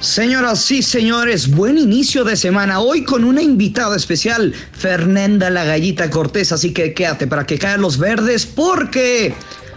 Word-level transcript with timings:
Señoras 0.00 0.70
y 0.70 0.82
señores, 0.82 1.50
buen 1.50 1.76
inicio 1.76 2.24
de 2.24 2.34
semana. 2.34 2.80
Hoy 2.80 3.04
con 3.04 3.22
una 3.22 3.42
invitada 3.42 3.96
especial, 3.96 4.54
Fernanda 4.72 5.50
la 5.50 5.64
Gallita 5.64 6.08
Cortés. 6.08 6.52
Así 6.52 6.72
que 6.72 6.94
quédate 6.94 7.26
para 7.26 7.44
que 7.44 7.58
caigan 7.58 7.82
los 7.82 7.98
verdes 7.98 8.46
porque 8.46 9.34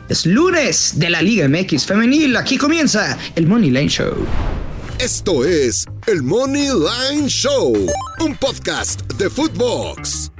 es 0.07 0.25
lunes 0.25 0.93
de 0.95 1.09
la 1.09 1.21
Liga 1.21 1.49
MX 1.49 1.85
Femenil. 1.85 2.37
Aquí 2.37 2.57
comienza 2.57 3.17
el 3.35 3.47
Money 3.47 3.71
Line 3.71 3.89
Show. 3.89 4.15
Esto 4.97 5.43
es 5.43 5.85
el 6.07 6.23
Money 6.23 6.69
Line 6.69 7.27
Show, 7.27 7.73
un 8.21 8.35
podcast 8.37 9.01
de 9.15 9.29
Footbox. 9.29 10.32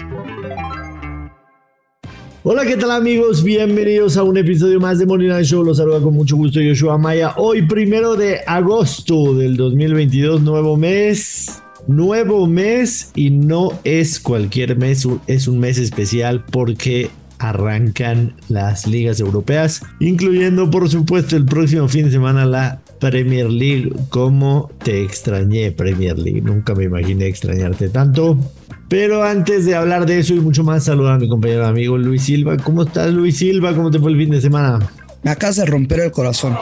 Hola, 2.46 2.66
¿qué 2.66 2.76
tal 2.76 2.92
amigos? 2.92 3.42
Bienvenidos 3.42 4.18
a 4.18 4.24
un 4.24 4.38
episodio 4.38 4.78
más 4.78 5.00
de 5.00 5.06
Morning 5.06 5.30
Show. 5.44 5.64
Los 5.64 5.78
saluda 5.78 6.02
con 6.02 6.14
mucho 6.14 6.36
gusto 6.36 6.60
Yoshua 6.60 6.98
Maya. 6.98 7.36
Hoy, 7.38 7.62
primero 7.62 8.18
de 8.18 8.42
agosto 8.46 9.34
del 9.34 9.56
2022, 9.56 10.42
nuevo 10.42 10.76
mes. 10.76 11.62
Nuevo 11.88 12.46
mes 12.46 13.14
y 13.16 13.30
no 13.30 13.70
es 13.86 14.20
cualquier 14.20 14.78
mes, 14.78 15.08
es 15.28 15.48
un 15.48 15.60
mes 15.60 15.78
especial 15.78 16.44
porque 16.52 17.10
arrancan 17.40 18.36
las 18.50 18.88
ligas 18.88 19.22
europeas, 19.22 19.82
incluyendo 20.02 20.70
por 20.70 20.90
supuesto 20.90 21.38
el 21.38 21.46
próximo 21.46 21.88
fin 21.88 22.06
de 22.06 22.12
semana 22.12 22.46
la 22.46 22.82
Premier 23.00 23.50
League. 23.50 23.94
Como 24.10 24.70
te 24.84 25.02
extrañé 25.02 25.72
Premier 25.72 26.20
League, 26.20 26.42
nunca 26.42 26.76
me 26.76 26.84
imaginé 26.84 27.28
extrañarte 27.28 27.88
tanto. 27.88 28.38
Pero 28.90 29.24
antes 29.24 29.66
de 29.66 29.76
hablar 29.76 30.06
de 30.06 30.20
eso 30.20 30.34
y 30.34 30.40
mucho 30.40 30.64
más, 30.64 30.84
saluda 30.84 31.16
a 31.16 31.18
mi 31.18 31.28
compañero 31.28 31.66
amigo 31.66 31.98
Luis 31.98 32.24
Silva. 32.24 32.58
¿Cómo 32.58 32.84
estás, 32.84 33.12
Luis 33.12 33.38
Silva? 33.38 33.74
¿Cómo 33.74 33.90
te 33.90 34.00
fue 34.00 34.12
el 34.12 34.18
fin 34.18 34.30
de 34.30 34.42
semana? 34.42 34.80
Me 35.24 35.32
acabas 35.32 35.56
de 35.56 35.66
romper 35.66 36.02
el 36.02 36.12
corazón. 36.12 36.58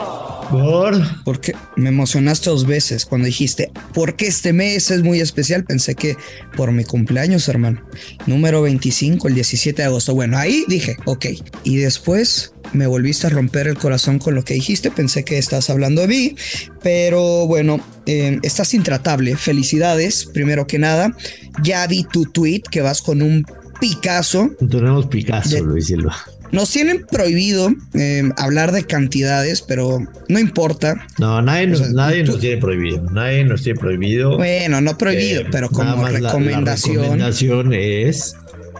¿Por? 0.52 1.24
Porque 1.24 1.54
me 1.76 1.88
emocionaste 1.88 2.50
dos 2.50 2.66
veces 2.66 3.06
cuando 3.06 3.26
dijiste, 3.26 3.70
porque 3.94 4.26
este 4.26 4.52
mes 4.52 4.90
es 4.90 5.02
muy 5.02 5.20
especial. 5.20 5.64
Pensé 5.64 5.94
que 5.94 6.16
por 6.56 6.72
mi 6.72 6.84
cumpleaños, 6.84 7.48
hermano. 7.48 7.82
Número 8.26 8.60
25, 8.60 9.28
el 9.28 9.34
17 9.34 9.80
de 9.80 9.86
agosto. 9.86 10.14
Bueno, 10.14 10.36
ahí 10.36 10.64
dije, 10.68 10.96
ok. 11.06 11.26
Y 11.64 11.76
después 11.76 12.52
me 12.74 12.86
volviste 12.86 13.26
a 13.26 13.30
romper 13.30 13.66
el 13.66 13.78
corazón 13.78 14.18
con 14.18 14.34
lo 14.34 14.44
que 14.44 14.54
dijiste. 14.54 14.90
Pensé 14.90 15.24
que 15.24 15.38
estás 15.38 15.70
hablando 15.70 16.02
de 16.02 16.08
mí, 16.08 16.36
pero 16.82 17.46
bueno, 17.46 17.80
eh, 18.04 18.38
estás 18.42 18.74
intratable. 18.74 19.36
Felicidades, 19.36 20.26
primero 20.26 20.66
que 20.66 20.78
nada. 20.78 21.16
Ya 21.62 21.86
vi 21.86 22.04
tu 22.04 22.26
tweet 22.26 22.62
que 22.70 22.82
vas 22.82 23.00
con 23.00 23.22
un 23.22 23.46
Picasso. 23.80 24.50
Tenemos 24.70 25.06
Picasso, 25.06 25.64
Luis 25.64 25.86
Silva. 25.86 26.14
Nos 26.52 26.70
tienen 26.70 27.06
prohibido 27.10 27.70
eh, 27.94 28.24
hablar 28.36 28.72
de 28.72 28.84
cantidades, 28.84 29.62
pero 29.62 30.00
no 30.28 30.38
importa. 30.38 31.06
No, 31.18 31.40
nadie, 31.40 31.66
nos, 31.66 31.90
nadie 31.92 32.24
nos 32.24 32.40
tiene 32.40 32.58
prohibido. 32.58 33.02
Nadie 33.10 33.44
nos 33.44 33.62
tiene 33.62 33.80
prohibido. 33.80 34.36
Bueno, 34.36 34.82
no 34.82 34.98
prohibido, 34.98 35.42
eh, 35.42 35.46
pero 35.50 35.70
como 35.70 36.06
recomendación. 36.06 36.96
La, 36.96 37.02
recomendación 37.02 37.72
es 37.72 38.36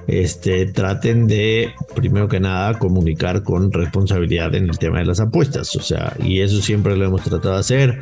este, 0.07 0.67
traten 0.67 1.27
de, 1.27 1.73
primero 1.95 2.29
que 2.29 2.41
nada, 2.41 2.79
comunicar 2.79 3.43
con 3.43 3.73
responsabilidad 3.73 4.55
en 4.55 4.69
el 4.69 4.79
tema 4.79 4.99
de 4.99 5.07
las 5.07 5.21
apuestas. 5.21 5.75
O 5.77 5.81
sea, 5.81 6.15
y 6.23 6.41
eso 6.41 6.61
siempre 6.61 6.97
lo 6.97 7.07
hemos 7.07 7.23
tratado 7.23 7.55
de 7.55 7.61
hacer. 7.61 8.01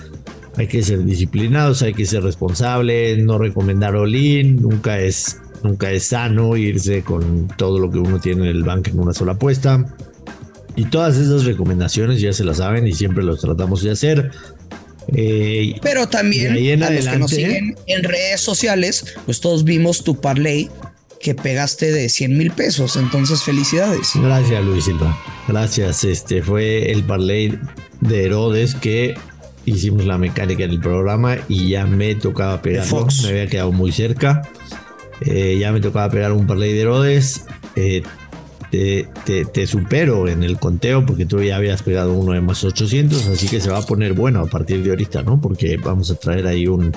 Hay 0.57 0.67
que 0.67 0.83
ser 0.83 1.05
disciplinados, 1.05 1.83
hay 1.83 1.95
que 1.95 2.07
ser 2.07 2.25
responsables, 2.25 3.19
no 3.23 3.39
recomendar 3.39 3.95
all-in, 3.95 4.57
nunca 4.57 4.99
es 4.99 5.40
Nunca 5.63 5.91
es 5.91 6.05
sano 6.05 6.57
irse 6.57 7.03
con 7.03 7.49
todo 7.57 7.79
lo 7.79 7.91
que 7.91 7.99
uno 7.99 8.21
tiene 8.21 8.43
en 8.43 8.57
el 8.57 8.65
banco 8.65 8.91
en 8.91 8.99
una 8.99 9.13
sola 9.13 9.33
apuesta. 9.33 9.85
Y 10.77 10.85
todas 10.87 11.17
esas 11.17 11.45
recomendaciones 11.45 12.21
ya 12.21 12.33
se 12.33 12.45
las 12.45 12.59
saben 12.59 12.87
y 12.87 12.93
siempre 12.93 13.23
los 13.23 13.41
tratamos 13.41 13.83
de 13.83 13.91
hacer. 13.91 14.31
Eh, 15.09 15.77
Pero 15.83 16.09
también 16.09 16.57
en 16.57 16.83
a 16.83 16.91
los 16.91 17.07
que 17.07 17.19
nos 17.19 17.31
siguen 17.31 17.77
en 17.87 18.03
redes 18.05 18.41
sociales, 18.41 19.05
pues 19.25 19.41
todos 19.41 19.65
vimos 19.65 20.05
tu 20.05 20.21
parlay 20.21 20.71
que 21.21 21.35
pegaste 21.35 21.93
de 21.93 22.09
100 22.09 22.39
mil 22.39 22.51
pesos. 22.51 22.97
Entonces, 22.97 23.43
felicidades. 23.43 24.13
Gracias, 24.15 24.65
Luis 24.65 24.85
Silva. 24.85 25.17
Gracias. 25.49 26.05
Este 26.05 26.43
fue 26.43 26.91
el 26.91 27.05
parlay 27.05 27.59
de 28.01 28.25
Herodes 28.25 28.75
que 28.75 29.15
hicimos 29.67 30.07
la 30.07 30.17
mecánica 30.17 30.65
en 30.65 30.71
el 30.71 30.81
programa 30.81 31.37
y 31.49 31.71
ya 31.71 31.87
me 31.87 32.15
tocaba 32.15 32.63
pegarlo. 32.63 33.07
Me 33.23 33.29
había 33.29 33.47
quedado 33.49 33.73
muy 33.73 33.93
cerca. 33.93 34.43
Eh, 35.27 35.59
ya 35.59 35.73
me 35.73 35.81
tocaba 35.81 36.11
pegar 36.11 36.33
un 36.33 36.47
parlay 36.47 36.73
de 36.73 36.81
Herodes. 36.81 37.47
Eh, 37.77 38.03
te, 38.71 39.67
supero 39.67 40.29
en 40.29 40.43
el 40.43 40.59
conteo 40.59 41.05
porque 41.05 41.27
tú 41.27 41.43
ya 41.43 41.57
habías 41.57 41.83
pegado 41.83 42.15
uno 42.15 42.33
de 42.33 42.41
más 42.41 42.63
800, 42.63 43.27
así 43.27 43.49
que 43.49 43.61
se 43.61 43.71
va 43.71 43.79
a 43.79 43.83
poner 43.83 44.13
bueno 44.13 44.41
a 44.41 44.47
partir 44.47 44.83
de 44.83 44.91
ahorita, 44.91 45.23
¿no? 45.23 45.41
Porque 45.41 45.77
vamos 45.77 46.11
a 46.11 46.15
traer 46.15 46.47
ahí 46.47 46.67
un, 46.67 46.93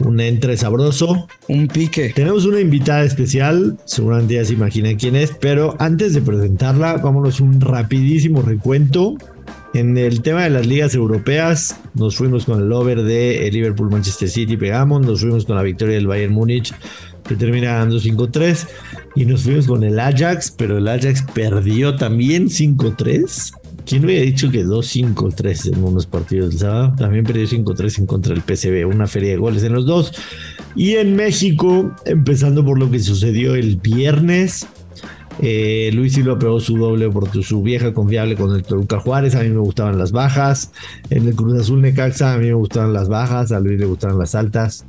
un 0.00 0.20
entre 0.20 0.56
sabroso. 0.56 1.26
Un 1.48 1.68
pique. 1.68 2.12
Tenemos 2.14 2.44
una 2.44 2.60
invitada 2.60 3.04
especial, 3.04 3.78
seguramente 3.84 4.34
ya 4.34 4.44
se 4.44 4.52
imaginan 4.52 4.96
quién 4.96 5.16
es, 5.16 5.32
pero 5.40 5.76
antes 5.78 6.14
de 6.14 6.20
presentarla, 6.20 6.98
vámonos 6.98 7.40
un 7.40 7.60
rapidísimo 7.60 8.42
recuento. 8.42 9.16
En 9.72 9.98
el 9.98 10.22
tema 10.22 10.44
de 10.44 10.50
las 10.50 10.66
ligas 10.66 10.94
europeas, 10.94 11.76
nos 11.94 12.14
fuimos 12.14 12.44
con 12.44 12.62
el 12.62 12.72
over 12.72 13.02
de 13.02 13.48
Liverpool 13.52 13.90
Manchester 13.90 14.28
City, 14.28 14.56
pegamos, 14.56 15.04
nos 15.04 15.20
fuimos 15.20 15.46
con 15.46 15.56
la 15.56 15.62
victoria 15.62 15.96
del 15.96 16.06
Bayern 16.06 16.32
Múnich 16.32 16.72
que 17.26 17.36
termina 17.36 17.72
ganando 17.72 17.98
5-3. 17.98 18.66
Y 19.16 19.26
nos 19.26 19.42
fuimos 19.42 19.66
con 19.66 19.84
el 19.84 19.98
Ajax, 19.98 20.52
pero 20.56 20.78
el 20.78 20.88
Ajax 20.88 21.22
perdió 21.34 21.96
también 21.96 22.48
5-3. 22.48 23.52
¿Quién 23.86 24.04
hubiera 24.04 24.24
dicho 24.24 24.50
que 24.50 24.64
2-5-3 24.64 25.74
en 25.74 25.84
unos 25.84 26.06
partidos 26.06 26.50
del 26.50 26.58
sábado? 26.58 26.94
También 26.96 27.24
perdió 27.24 27.46
5-3 27.46 27.98
en 27.98 28.06
contra 28.06 28.34
del 28.34 28.42
PCB, 28.42 28.86
una 28.86 29.06
feria 29.06 29.30
de 29.30 29.36
goles 29.36 29.62
en 29.62 29.74
los 29.74 29.84
dos. 29.84 30.12
Y 30.74 30.94
en 30.94 31.14
México, 31.14 31.94
empezando 32.06 32.64
por 32.64 32.78
lo 32.78 32.90
que 32.90 32.98
sucedió 32.98 33.54
el 33.54 33.76
viernes, 33.76 34.66
eh, 35.40 35.90
Luis 35.92 36.14
Silva 36.14 36.38
pegó 36.38 36.60
su 36.60 36.76
doble 36.78 37.10
por 37.10 37.30
su 37.42 37.62
vieja 37.62 37.92
confiable 37.92 38.36
con 38.36 38.54
el 38.54 38.62
Toluca 38.62 39.00
Juárez. 39.00 39.34
A 39.34 39.42
mí 39.42 39.50
me 39.50 39.58
gustaban 39.58 39.98
las 39.98 40.12
bajas. 40.12 40.72
En 41.10 41.28
el 41.28 41.34
Cruz 41.34 41.60
Azul 41.60 41.82
Necaxa, 41.82 42.34
a 42.34 42.38
mí 42.38 42.46
me 42.46 42.54
gustaban 42.54 42.92
las 42.92 43.08
bajas. 43.08 43.52
A 43.52 43.60
Luis 43.60 43.78
le 43.78 43.86
gustaban 43.86 44.18
las 44.18 44.34
altas. 44.34 44.86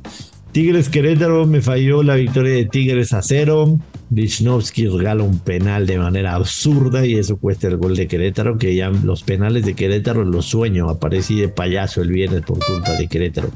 Tigres 0.56 0.88
Querétaro 0.88 1.44
me 1.44 1.60
falló 1.60 2.02
la 2.02 2.14
victoria 2.14 2.54
de 2.54 2.64
Tigres 2.64 3.12
a 3.12 3.20
cero. 3.20 3.78
Lichnowsky 4.08 4.86
regala 4.88 5.22
un 5.22 5.38
penal 5.38 5.86
de 5.86 5.98
manera 5.98 6.34
absurda 6.34 7.04
y 7.04 7.16
eso 7.16 7.36
cuesta 7.36 7.68
el 7.68 7.76
gol 7.76 7.94
de 7.94 8.08
Querétaro, 8.08 8.56
que 8.56 8.74
ya 8.74 8.88
los 8.88 9.22
penales 9.22 9.66
de 9.66 9.74
Querétaro 9.74 10.24
los 10.24 10.46
sueño. 10.46 10.88
Aparecí 10.88 11.38
de 11.38 11.50
payaso 11.50 12.00
el 12.00 12.08
viernes 12.08 12.40
por 12.40 12.58
culpa 12.64 12.92
de 12.92 13.06
Querétaro. 13.06 13.50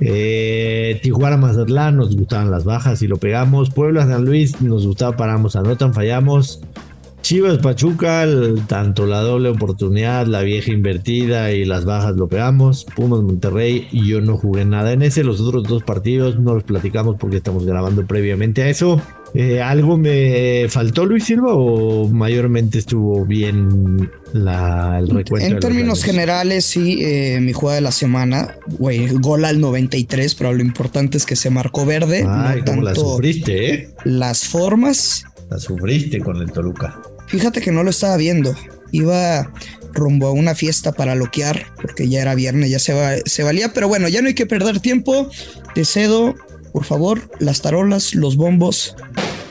Eh, 0.00 0.98
Tijuana 1.02 1.36
Mazatlán 1.36 1.98
nos 1.98 2.16
gustaban 2.16 2.50
las 2.50 2.64
bajas 2.64 3.02
y 3.02 3.08
lo 3.08 3.18
pegamos. 3.18 3.68
Puebla 3.68 4.06
San 4.06 4.24
Luis 4.24 4.62
nos 4.62 4.86
gustaba, 4.86 5.18
paramos, 5.18 5.54
anotan, 5.54 5.92
fallamos. 5.92 6.62
Chivas 7.26 7.58
Pachuca, 7.58 8.24
tanto 8.68 9.04
la 9.04 9.20
doble 9.20 9.48
oportunidad, 9.48 10.28
la 10.28 10.42
vieja 10.42 10.70
invertida 10.70 11.50
y 11.50 11.64
las 11.64 11.84
bajas 11.84 12.14
lo 12.14 12.28
pegamos. 12.28 12.86
Pumas 12.94 13.20
Monterrey 13.22 13.88
y 13.90 14.06
yo 14.06 14.20
no 14.20 14.36
jugué 14.36 14.64
nada 14.64 14.92
en 14.92 15.02
ese. 15.02 15.24
Los 15.24 15.40
otros 15.40 15.64
dos 15.64 15.82
partidos 15.82 16.38
no 16.38 16.54
los 16.54 16.62
platicamos 16.62 17.16
porque 17.18 17.38
estamos 17.38 17.66
grabando 17.66 18.06
previamente 18.06 18.62
a 18.62 18.68
eso. 18.68 19.02
Eh, 19.34 19.60
¿Algo 19.60 19.98
me 19.98 20.66
faltó 20.68 21.04
Luis 21.04 21.24
Silva 21.24 21.52
o 21.52 22.08
mayormente 22.08 22.78
estuvo 22.78 23.26
bien 23.26 24.08
la, 24.32 25.00
el 25.00 25.08
recuento? 25.08 25.48
En 25.48 25.58
términos 25.58 26.04
generales, 26.04 26.64
sí, 26.64 27.04
eh, 27.04 27.40
mi 27.40 27.52
jugada 27.52 27.74
de 27.74 27.82
la 27.82 27.90
semana, 27.90 28.54
güey, 28.78 29.08
gol 29.08 29.44
al 29.44 29.60
93, 29.60 30.32
pero 30.36 30.52
lo 30.52 30.62
importante 30.62 31.18
es 31.18 31.26
que 31.26 31.34
se 31.34 31.50
marcó 31.50 31.84
verde. 31.84 32.24
Ay, 32.24 32.62
como 32.62 32.82
la 32.82 32.94
sufriste, 32.94 33.74
¿eh? 33.74 33.90
Las 34.04 34.44
formas. 34.44 35.24
La 35.50 35.58
sufriste 35.58 36.20
con 36.20 36.36
el 36.36 36.52
Toluca. 36.52 37.00
Fíjate 37.26 37.60
que 37.60 37.72
no 37.72 37.82
lo 37.82 37.90
estaba 37.90 38.16
viendo. 38.16 38.54
Iba 38.92 39.52
rumbo 39.92 40.28
a 40.28 40.32
una 40.32 40.54
fiesta 40.54 40.92
para 40.92 41.14
loquear, 41.14 41.66
porque 41.80 42.08
ya 42.08 42.22
era 42.22 42.34
viernes, 42.34 42.70
ya 42.70 42.78
se, 42.78 43.22
se 43.24 43.42
valía. 43.42 43.72
Pero 43.72 43.88
bueno, 43.88 44.08
ya 44.08 44.22
no 44.22 44.28
hay 44.28 44.34
que 44.34 44.46
perder 44.46 44.80
tiempo. 44.80 45.28
Te 45.74 45.84
cedo, 45.84 46.34
por 46.72 46.84
favor, 46.84 47.30
las 47.38 47.62
tarolas, 47.62 48.14
los 48.14 48.36
bombos. 48.36 48.96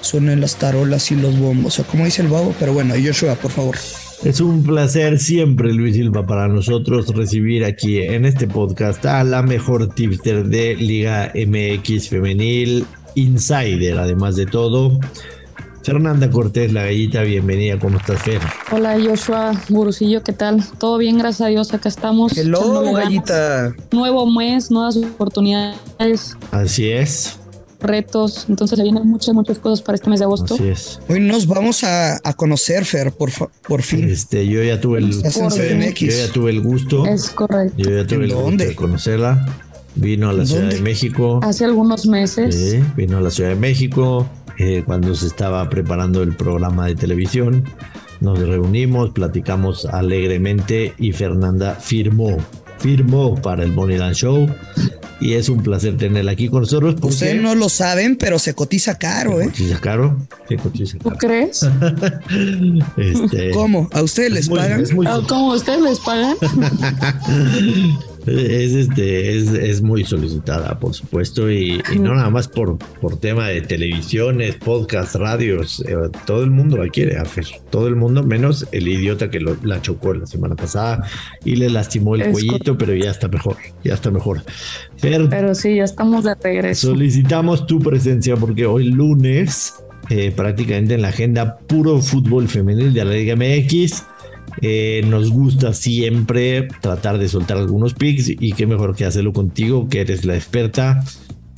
Suenen 0.02 0.40
las 0.40 0.58
tarolas 0.58 1.12
y 1.12 1.16
los 1.16 1.38
bombos, 1.40 1.80
o 1.80 1.84
como 1.86 2.06
dice 2.06 2.22
el 2.22 2.28
babo. 2.28 2.54
Pero 2.60 2.74
bueno, 2.74 2.94
Joshua, 3.04 3.36
por 3.36 3.52
favor. 3.52 3.76
Es 4.24 4.40
un 4.40 4.64
placer 4.64 5.20
siempre, 5.20 5.72
Luis 5.74 5.96
Silva, 5.96 6.26
para 6.26 6.48
nosotros 6.48 7.14
recibir 7.16 7.64
aquí 7.64 8.02
en 8.02 8.26
este 8.26 8.48
podcast 8.48 9.06
a 9.06 9.24
la 9.24 9.44
mejor 9.44 9.94
tipster 9.94 10.46
de 10.46 10.76
Liga 10.76 11.32
MX 11.36 12.10
Femenil, 12.10 12.86
Insider, 13.16 14.00
además 14.00 14.36
de 14.36 14.46
todo. 14.46 15.00
Fernanda 15.86 16.32
Cortés, 16.32 16.74
la 16.74 16.86
gallita, 16.86 17.22
bienvenida. 17.22 17.78
¿Cómo 17.78 18.00
estás, 18.00 18.20
Fer? 18.24 18.42
Hola, 18.72 18.98
Joshua 19.00 19.52
Burucillo, 19.70 20.24
¿qué 20.24 20.34
tal? 20.34 20.64
Todo 20.80 20.98
bien, 20.98 21.20
gracias 21.20 21.42
a 21.42 21.50
Dios. 21.50 21.72
Acá 21.76 21.90
estamos. 21.90 22.36
Hello, 22.36 22.92
gallita. 22.92 23.76
Nuevo 23.92 24.26
mes, 24.26 24.72
nuevas 24.72 24.98
oportunidades. 24.98 26.36
Así 26.50 26.90
es. 26.90 27.38
Retos. 27.80 28.48
Entonces, 28.50 28.80
se 28.80 28.84
vienen 28.84 29.08
muchas, 29.08 29.36
muchas 29.36 29.60
cosas 29.60 29.84
para 29.84 29.96
este 29.96 30.10
mes 30.10 30.18
de 30.22 30.26
agosto. 30.26 30.56
Así 30.56 30.70
es. 30.70 31.00
Hoy 31.08 31.20
nos 31.20 31.46
vamos 31.46 31.84
a, 31.84 32.20
conocer, 32.36 32.84
Fer, 32.84 33.12
por, 33.12 33.30
por 33.68 33.84
fin. 33.84 34.10
Este, 34.10 34.48
yo 34.48 34.64
ya 34.64 34.82
tuve 34.82 34.98
el, 34.98 35.12
yo 35.12 36.08
ya 36.08 36.34
tuve 36.34 36.50
el 36.50 36.62
gusto. 36.62 37.06
Es 37.06 37.30
correcto. 37.30 37.76
Yo 37.78 37.92
ya 37.92 38.08
tuve 38.08 38.26
el 38.26 38.34
gusto 38.34 38.64
de 38.64 38.74
conocerla. 38.74 39.46
Vino 39.94 40.30
a 40.32 40.34
la 40.34 40.48
Ciudad 40.48 40.68
de 40.68 40.82
México. 40.82 41.42
Hace 41.44 41.64
algunos 41.64 42.08
meses. 42.08 42.56
Sí, 42.56 42.84
vino 42.98 43.20
a 43.20 43.22
la 43.22 43.30
Ciudad 43.30 43.52
de 43.52 43.56
México 43.56 44.28
eh, 44.58 44.84
cuando 44.86 45.16
se 45.16 45.28
estaba 45.28 45.70
preparando 45.70 46.24
el 46.24 46.36
programa 46.36 46.88
de 46.88 46.96
televisión. 46.96 47.66
Nos 48.22 48.40
reunimos, 48.40 49.12
platicamos 49.12 49.86
alegremente 49.86 50.94
y 50.98 51.12
Fernanda 51.12 51.76
firmó, 51.76 52.38
firmó 52.80 53.36
para 53.42 53.64
el 53.64 53.72
Moneyland 53.74 54.16
Show. 54.16 54.48
Y 55.20 55.34
es 55.34 55.48
un 55.48 55.64
placer 55.64 55.98
tenerla 55.98 56.32
aquí 56.32 56.50
con 56.50 56.62
nosotros. 56.62 56.96
Ustedes 57.02 57.42
no 57.42 57.56
lo 57.56 57.70
saben, 57.70 58.18
pero 58.18 58.38
se 58.38 58.54
cotiza 58.54 58.98
caro, 58.98 59.42
¿eh? 59.42 59.46
Cotiza 59.46 59.80
caro. 59.80 60.18
Se 60.48 60.58
cotiza 60.58 60.98
caro. 60.98 61.12
¿Tú 61.12 61.18
crees? 61.18 61.62
este, 62.98 63.52
¿Cómo? 63.52 63.90
¿A 63.94 64.02
ustedes 64.02 64.32
les 64.32 64.50
pagan? 64.50 64.84
¿Cómo 65.28 65.54
ustedes 65.54 65.82
les 65.82 66.00
pagan? 66.00 66.36
Es, 68.26 68.74
este, 68.74 69.38
es, 69.38 69.50
es, 69.54 69.82
muy 69.82 70.04
solicitada, 70.04 70.80
por 70.80 70.94
supuesto, 70.94 71.52
y, 71.52 71.82
no 72.00 72.16
nada 72.16 72.30
más 72.30 72.48
por, 72.48 72.78
por 72.78 73.18
tema 73.18 73.50
de 73.50 73.62
televisiones, 73.62 74.56
podcasts, 74.56 75.16
radios, 75.16 75.84
eh, 75.88 75.96
todo 76.26 76.44
el 76.44 76.52
mundo 76.52 76.78
la 76.78 76.90
quiere, 76.90 77.18
hacer, 77.18 77.46
todo 77.70 77.88
el 77.88 77.96
mundo, 77.96 78.24
menos 78.24 78.68
el 78.72 78.88
idiota 78.88 79.30
que 79.30 79.40
lo, 79.40 79.58
la 79.64 79.82
chocó 79.82 80.14
la 80.14 80.26
semana 80.26 80.56
pasada 80.56 81.08
y 81.44 81.56
le 81.56 81.70
lastimó 81.70 82.16
el 82.16 82.32
cuellito, 82.32 82.78
pero 82.78 82.96
ya 82.96 83.12
está 83.12 83.28
mejor, 83.28 83.58
ya 83.84 83.94
está 83.94 84.12
mejor. 84.12 84.42
pero 85.02 85.56
sí, 85.56 85.76
ya 85.76 85.84
estamos 85.84 86.24
de 86.24 86.36
regreso. 86.36 86.88
Solicitamos 86.88 87.68
tu 87.68 87.80
presencia 87.80 88.36
porque 88.36 88.66
hoy 88.66 88.86
lunes, 88.86 89.76
eh, 90.10 90.32
prácticamente 90.36 90.96
en 90.96 91.02
la 91.02 91.10
agenda 91.10 91.58
puro 91.58 92.00
fútbol 92.00 92.48
femenil 92.48 92.94
de 92.94 93.06
la 93.06 93.12
Liga 93.12 93.36
MX, 93.36 94.04
eh, 94.62 95.04
nos 95.08 95.32
gusta 95.32 95.74
siempre 95.74 96.68
tratar 96.82 97.18
de 97.18 97.28
soltar 97.28 97.58
algunos 97.58 97.94
picks 97.94 98.30
y 98.30 98.54
qué 98.54 98.66
mejor 98.66 98.96
que 98.96 99.06
hacerlo 99.06 99.34
contigo, 99.34 99.88
que 99.90 100.02
eres 100.02 100.26
la 100.26 100.36
experta. 100.36 101.04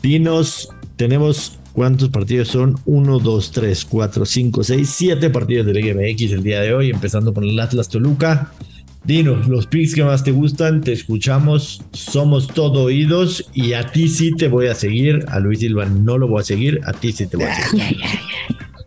Dinos, 0.02 0.70
tenemos 0.96 1.60
cuántos 1.74 2.10
partidos 2.10 2.50
son: 2.50 2.76
1, 2.86 3.20
2, 3.20 3.52
3, 3.52 3.86
4, 3.86 4.26
5, 4.26 4.64
6, 4.64 4.90
7 4.90 5.30
partidos 5.30 5.66
de 5.66 5.74
Liga 5.74 5.94
MX 5.94 6.32
el 6.34 6.44
día 6.44 6.62
de 6.62 6.74
hoy, 6.74 6.90
empezando 6.90 7.34
con 7.34 7.44
el 7.44 7.60
Atlas 7.60 7.90
Toluca. 7.90 8.52
Dinos, 9.04 9.48
los 9.48 9.68
picks 9.68 9.96
que 9.96 10.04
más 10.04 10.22
te 10.26 10.32
gustan, 10.32 10.82
te 10.82 10.92
escuchamos, 10.92 11.82
somos 11.94 12.48
todo 12.48 12.84
oídos 12.84 13.50
y 13.54 13.72
a 13.72 13.90
ti 13.90 14.10
sí 14.10 14.36
te 14.36 14.50
voy 14.50 14.68
a 14.68 14.76
seguir, 14.76 15.24
a 15.30 15.40
Luis 15.40 15.60
Silva 15.60 15.86
no 15.86 16.18
lo 16.18 16.28
voy 16.28 16.42
a 16.42 16.44
seguir, 16.44 16.82
a 16.84 16.92
ti 16.92 17.14
sí 17.14 17.26
te 17.26 17.38
voy 17.38 17.46
a 17.46 17.70
seguir. 17.70 17.98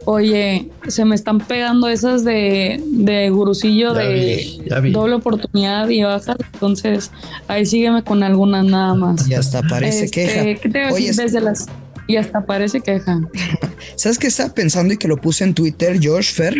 Oye, 0.07 0.71
se 0.89 1.05
me 1.05 1.15
están 1.15 1.39
pegando 1.39 1.89
esas 1.89 2.25
de, 2.25 2.83
de 2.87 3.31
gurusillo 3.31 3.93
de 3.93 4.91
doble 4.93 5.17
oportunidad 5.17 5.89
y 5.89 6.03
bajas, 6.03 6.37
entonces 6.55 7.11
ahí 7.49 7.67
sígueme 7.67 8.03
con 8.03 8.23
algunas 8.23 8.65
nada 8.65 8.95
más. 8.95 9.29
Y 9.29 9.35
hasta 9.35 9.63
parece 9.63 10.07
este, 10.07 10.27
queja. 10.27 10.61
¿Qué 10.61 10.69
te 10.69 10.89
voy 10.89 11.05
a 11.05 11.07
decir 11.07 11.15
desde 11.15 11.41
las 11.41 11.67
y 12.11 12.17
hasta 12.17 12.45
parece 12.45 12.81
queja. 12.81 13.21
¿Sabes 13.97 14.19
qué 14.19 14.27
estaba 14.27 14.53
pensando 14.53 14.93
y 14.95 14.97
que 14.97 15.07
lo 15.07 15.17
puse 15.17 15.45
en 15.45 15.55
Twitter, 15.55 15.99
Josh 16.03 16.33
Fer? 16.33 16.57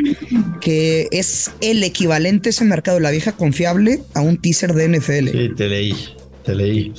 Que 0.61 1.09
es 1.11 1.51
el 1.61 1.83
equivalente 1.83 2.51
ese 2.51 2.65
mercado 2.65 2.99
de 2.99 3.03
la 3.03 3.11
vieja 3.11 3.33
confiable 3.33 4.01
a 4.15 4.21
un 4.21 4.41
teaser 4.41 4.75
de 4.75 4.89
NFL. 4.89 5.29
Sí, 5.31 5.51
te 5.57 5.67
leí, 5.69 5.95
te 6.45 6.55
leí. 6.55 6.95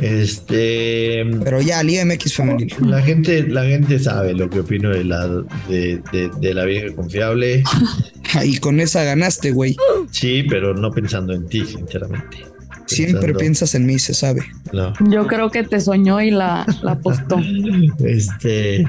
Este. 0.00 1.24
Pero 1.42 1.60
ya, 1.60 1.82
Liga 1.82 2.04
MX 2.04 2.34
femenil. 2.34 2.74
La 2.80 3.02
gente, 3.02 3.46
la 3.46 3.64
gente 3.64 3.98
sabe 3.98 4.34
lo 4.34 4.50
que 4.50 4.60
opino 4.60 4.90
de 4.90 5.04
la, 5.04 5.26
de, 5.68 6.00
de, 6.40 6.54
la 6.54 6.64
vieja 6.64 6.94
confiable. 6.94 7.62
y 8.44 8.58
con 8.58 8.80
esa 8.80 9.04
ganaste, 9.04 9.52
güey. 9.52 9.76
Sí, 10.10 10.44
pero 10.48 10.74
no 10.74 10.90
pensando 10.90 11.32
en 11.32 11.46
ti, 11.46 11.64
sinceramente. 11.64 12.44
Siempre 12.86 13.34
piensas 13.34 13.74
en 13.74 13.84
mí, 13.86 13.98
se 13.98 14.14
sabe. 14.14 14.42
No. 14.72 14.92
Yo 15.10 15.26
creo 15.26 15.50
que 15.50 15.64
te 15.64 15.80
soñó 15.80 16.20
y 16.20 16.30
la, 16.30 16.66
la 16.82 16.92
apostó. 16.92 17.40
Este. 18.04 18.86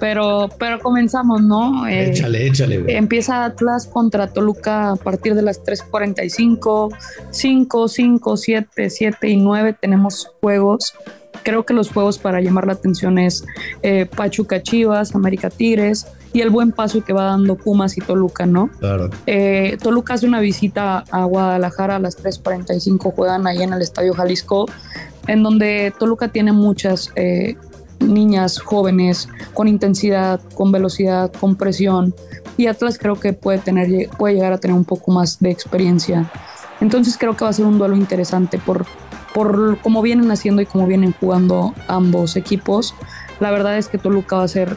Pero, 0.00 0.48
pero 0.58 0.80
comenzamos, 0.80 1.42
¿no? 1.42 1.86
Eh, 1.86 2.10
échale, 2.10 2.46
échale. 2.46 2.96
Empieza 2.96 3.44
Atlas 3.44 3.86
contra 3.86 4.28
Toluca 4.28 4.92
a 4.92 4.96
partir 4.96 5.34
de 5.34 5.42
las 5.42 5.62
3.45, 5.62 6.96
5, 7.30 7.88
5, 7.88 8.36
7, 8.36 8.90
7 8.90 9.28
y 9.28 9.36
9 9.36 9.76
tenemos 9.78 10.32
juegos. 10.40 10.94
Creo 11.42 11.64
que 11.64 11.74
los 11.74 11.90
juegos 11.90 12.18
para 12.18 12.40
llamar 12.40 12.66
la 12.66 12.72
atención 12.72 13.18
es 13.18 13.44
eh, 13.82 14.06
Pachuca 14.06 14.62
Chivas, 14.62 15.14
América 15.14 15.50
Tigres 15.50 16.06
y 16.32 16.40
el 16.40 16.50
buen 16.50 16.72
paso 16.72 17.04
que 17.04 17.12
va 17.12 17.24
dando 17.24 17.56
Pumas 17.56 17.96
y 17.96 18.00
Toluca, 18.00 18.46
¿no? 18.46 18.70
Claro. 18.78 19.10
Eh, 19.26 19.76
Toluca 19.82 20.14
hace 20.14 20.26
una 20.26 20.40
visita 20.40 21.04
a 21.10 21.24
Guadalajara 21.24 21.96
a 21.96 21.98
las 21.98 22.22
3.45, 22.22 23.14
juegan 23.14 23.46
ahí 23.46 23.62
en 23.62 23.72
el 23.72 23.82
Estadio 23.82 24.14
Jalisco, 24.14 24.66
en 25.26 25.42
donde 25.42 25.92
Toluca 25.98 26.28
tiene 26.28 26.52
muchas 26.52 27.10
eh, 27.16 27.56
niñas 28.00 28.58
jóvenes 28.58 29.28
con 29.54 29.68
intensidad, 29.68 30.40
con 30.54 30.72
velocidad, 30.72 31.32
con 31.32 31.56
presión. 31.56 32.14
Y 32.56 32.66
Atlas 32.66 32.98
creo 32.98 33.18
que 33.18 33.32
puede, 33.32 33.58
tener, 33.58 34.08
puede 34.18 34.34
llegar 34.34 34.52
a 34.52 34.58
tener 34.58 34.76
un 34.76 34.84
poco 34.84 35.12
más 35.12 35.38
de 35.40 35.50
experiencia. 35.50 36.30
Entonces 36.80 37.16
creo 37.18 37.36
que 37.36 37.44
va 37.44 37.50
a 37.50 37.54
ser 37.54 37.66
un 37.66 37.78
duelo 37.78 37.96
interesante 37.96 38.58
por, 38.58 38.86
por 39.34 39.78
cómo 39.78 40.02
vienen 40.02 40.30
haciendo 40.30 40.62
y 40.62 40.66
cómo 40.66 40.86
vienen 40.86 41.14
jugando 41.18 41.74
ambos 41.88 42.36
equipos. 42.36 42.94
La 43.38 43.50
verdad 43.50 43.78
es 43.78 43.88
que 43.88 43.98
Toluca 43.98 44.36
va 44.36 44.44
a 44.44 44.48
ser 44.48 44.76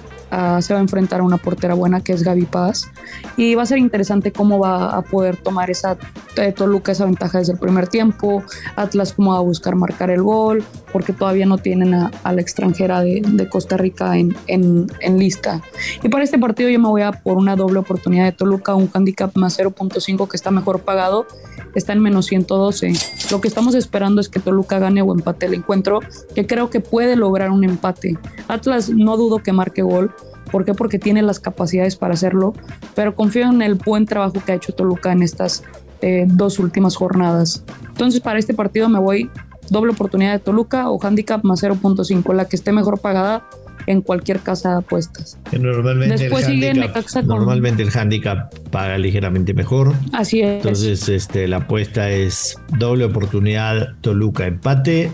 se 0.62 0.74
va 0.74 0.80
a 0.80 0.82
enfrentar 0.82 1.20
a 1.20 1.24
una 1.24 1.38
portera 1.38 1.74
buena 1.74 2.02
que 2.02 2.14
es 2.14 2.24
Gaby 2.24 2.46
Paz 2.46 2.90
y 3.38 3.56
va 3.56 3.64
a 3.64 3.66
ser 3.66 3.78
interesante 3.78 4.32
cómo 4.32 4.60
va 4.60 4.96
a 4.96 5.02
poder 5.04 5.38
tomar 5.38 5.70
esa 5.70 5.98
eh, 6.38 6.52
Toluca 6.52 6.92
esa 6.92 7.06
ventaja 7.06 7.40
desde 7.40 7.54
el 7.54 7.60
primer 7.60 7.88
tiempo, 7.88 8.44
Atlas 8.76 9.14
cómo 9.14 9.34
va 9.34 9.38
a 9.38 9.42
buscar 9.42 9.76
marcar 9.76 10.10
el 10.10 10.24
gol, 10.24 10.64
porque 10.92 11.14
todavía 11.14 11.46
no 11.46 11.58
tienen 11.58 11.94
a, 11.94 12.12
la 12.24 12.42
extranjera 12.42 13.02
de, 13.02 13.48
Costa 13.50 13.78
Rica 13.78 14.18
en, 14.18 14.36
en, 14.48 15.18
lista. 15.18 15.62
Y 16.02 16.10
para 16.10 16.24
este 16.24 16.40
partido 16.40 16.70
yo 16.70 16.80
me 16.80 16.88
voy 16.88 17.02
a 17.04 17.12
por 17.12 17.38
una 17.38 17.56
doble 17.56 17.80
oportunidad 17.80 18.26
de 18.26 18.32
Toluca, 18.32 18.74
un 18.74 18.90
handicap 18.94 19.36
más 19.36 19.60
0.5 19.60 20.28
que 20.28 20.36
está 20.36 20.50
mejor 20.50 20.82
pagado, 20.82 21.28
está 21.76 21.94
en 21.94 22.02
menos 22.02 22.28
112. 22.28 22.94
Lo 23.32 23.42
que 23.42 23.48
estamos 23.48 23.76
esperando 23.76 24.22
es 24.22 24.30
que 24.30 24.40
Toluca 24.40 24.80
gane 24.80 25.02
o 25.02 25.14
empate 25.14 25.46
el 25.46 25.54
encuentro, 25.54 26.00
que 26.34 26.48
creo 26.48 26.70
que 26.70 26.80
puede 26.80 27.16
lograr 27.16 27.52
un 27.52 27.64
empate. 27.64 28.18
Atlas 28.48 28.90
no 28.90 29.18
dudo 29.18 29.40
que 29.40 29.52
marque 29.52 29.82
gol, 29.82 30.14
¿Por 30.54 30.66
qué? 30.66 30.76
Porque 30.76 31.00
tiene 31.00 31.24
las 31.24 31.40
capacidades 31.40 31.96
para 31.96 32.14
hacerlo, 32.14 32.54
pero 32.94 33.16
confío 33.16 33.48
en 33.50 33.64
el 33.64 33.74
buen 33.74 34.06
trabajo 34.06 34.36
que 34.46 34.52
ha 34.52 34.56
hecho 34.56 34.72
Toluca 34.72 35.12
en 35.12 35.24
estas 35.24 35.64
eh, 36.04 36.26
dos 36.28 36.60
últimas 36.60 36.96
jornadas. 36.96 37.66
Entonces, 37.88 38.22
para 38.22 38.38
este 38.38 38.54
partido 38.54 38.88
me 38.88 39.00
voy 39.00 39.32
doble 39.72 39.94
oportunidad 39.94 40.32
de 40.32 40.38
Toluca 40.38 40.92
o 40.92 41.04
handicap 41.04 41.44
más 41.44 41.64
0.5, 41.64 42.36
la 42.36 42.46
que 42.46 42.56
esté 42.56 42.72
mejor 42.72 43.00
pagada 43.00 43.50
en 43.88 44.02
cualquier 44.02 44.42
casa 44.42 44.74
de 44.74 44.78
apuestas. 44.78 45.40
normalmente 45.60 46.18
Después 46.18 46.48
el 46.48 46.84
handicap, 46.84 47.24
Normalmente 47.26 47.82
el 47.82 47.90
handicap 47.90 48.54
paga 48.70 49.00
ligeramente 49.00 49.56
mejor. 49.56 49.92
Así 50.12 50.42
es. 50.42 50.58
Entonces, 50.58 51.10
este, 51.10 51.48
la 51.48 51.58
apuesta 51.58 52.12
es 52.12 52.60
doble 52.78 53.06
oportunidad 53.06 53.96
Toluca 54.02 54.46
empate 54.46 55.12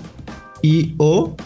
y 0.62 0.96
o 0.98 1.38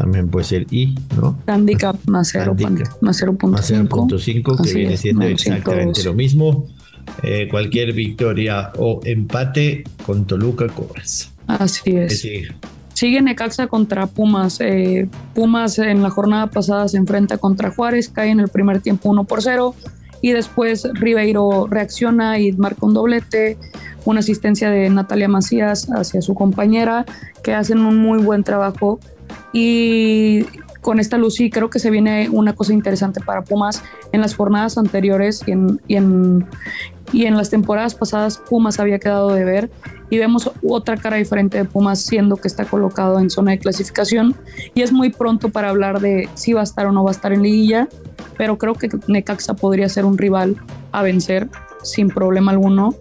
también 0.00 0.28
puede 0.30 0.46
ser 0.46 0.66
I, 0.70 0.94
¿no? 1.14 1.38
Handicap 1.46 1.94
más 2.06 2.34
0.5. 2.34 3.00
Más 3.02 3.20
0.5, 3.20 4.62
que 4.62 4.72
viene 4.72 4.96
siendo 4.96 5.26
exactamente 5.26 6.02
lo 6.04 6.14
mismo. 6.14 6.66
Eh, 7.22 7.48
cualquier 7.50 7.92
victoria 7.92 8.72
o 8.78 9.00
empate 9.04 9.84
con 10.06 10.26
Toluca 10.26 10.68
cobras. 10.68 11.32
Así 11.46 11.90
es. 11.90 12.26
Sigue? 12.94 13.20
Necaxa 13.20 13.66
contra 13.66 14.06
Pumas. 14.06 14.58
Eh, 14.62 15.06
Pumas 15.34 15.78
en 15.78 16.02
la 16.02 16.08
jornada 16.08 16.46
pasada 16.46 16.88
se 16.88 16.96
enfrenta 16.96 17.36
contra 17.36 17.70
Juárez, 17.70 18.08
cae 18.08 18.30
en 18.30 18.40
el 18.40 18.48
primer 18.48 18.80
tiempo 18.80 19.10
1 19.10 19.24
por 19.24 19.42
0 19.42 19.74
y 20.22 20.32
después 20.32 20.88
Ribeiro 20.94 21.66
reacciona 21.68 22.38
y 22.38 22.52
marca 22.52 22.86
un 22.86 22.94
doblete, 22.94 23.58
una 24.04 24.20
asistencia 24.20 24.70
de 24.70 24.88
Natalia 24.90 25.28
Macías 25.28 25.88
hacia 25.90 26.22
su 26.22 26.34
compañera, 26.34 27.04
que 27.42 27.54
hacen 27.54 27.80
un 27.80 27.96
muy 27.96 28.18
buen 28.18 28.44
trabajo. 28.44 28.98
Y 29.52 30.46
con 30.80 30.98
esta 30.98 31.18
luz 31.18 31.38
creo 31.50 31.70
que 31.70 31.78
se 31.78 31.90
viene 31.90 32.28
una 32.30 32.54
cosa 32.54 32.72
interesante 32.72 33.20
para 33.20 33.42
Pumas. 33.42 33.82
En 34.12 34.20
las 34.20 34.34
jornadas 34.34 34.78
anteriores 34.78 35.42
y 35.46 35.52
en, 35.52 35.80
y 35.86 35.96
en, 35.96 36.46
y 37.12 37.26
en 37.26 37.36
las 37.36 37.50
temporadas 37.50 37.94
pasadas 37.94 38.38
Pumas 38.38 38.80
había 38.80 38.98
quedado 38.98 39.32
de 39.32 39.44
ver. 39.44 39.70
Y 40.08 40.18
vemos 40.18 40.50
otra 40.66 40.96
cara 40.96 41.18
diferente 41.18 41.58
de 41.58 41.64
Pumas 41.64 42.00
siendo 42.00 42.36
que 42.36 42.48
está 42.48 42.64
colocado 42.64 43.20
en 43.20 43.30
zona 43.30 43.52
de 43.52 43.58
clasificación. 43.58 44.34
Y 44.74 44.82
es 44.82 44.92
muy 44.92 45.10
pronto 45.10 45.50
para 45.50 45.68
hablar 45.68 46.00
de 46.00 46.28
si 46.34 46.52
va 46.52 46.60
a 46.60 46.64
estar 46.64 46.86
o 46.86 46.92
no 46.92 47.04
va 47.04 47.10
a 47.10 47.12
estar 47.12 47.32
en 47.32 47.42
liguilla, 47.42 47.88
pero 48.36 48.58
creo 48.58 48.74
que 48.74 48.88
Necaxa 49.06 49.54
podría 49.54 49.88
ser 49.88 50.04
un 50.04 50.18
rival 50.18 50.56
a 50.92 51.02
vencer 51.02 51.48
sin 51.82 52.08
problema 52.08 52.52
alguno 52.52 52.94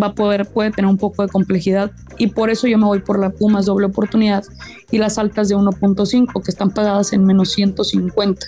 va 0.00 0.08
a 0.08 0.14
poder, 0.14 0.46
puede 0.46 0.70
tener 0.70 0.88
un 0.90 0.98
poco 0.98 1.22
de 1.22 1.28
complejidad 1.28 1.90
y 2.18 2.28
por 2.28 2.50
eso 2.50 2.66
yo 2.66 2.78
me 2.78 2.86
voy 2.86 3.00
por 3.00 3.18
la 3.18 3.30
Pumas 3.30 3.66
doble 3.66 3.86
oportunidad 3.86 4.44
y 4.90 4.98
las 4.98 5.18
altas 5.18 5.48
de 5.48 5.56
1.5 5.56 6.42
que 6.42 6.50
están 6.50 6.70
pagadas 6.70 7.12
en 7.12 7.24
menos 7.24 7.52
150. 7.52 8.46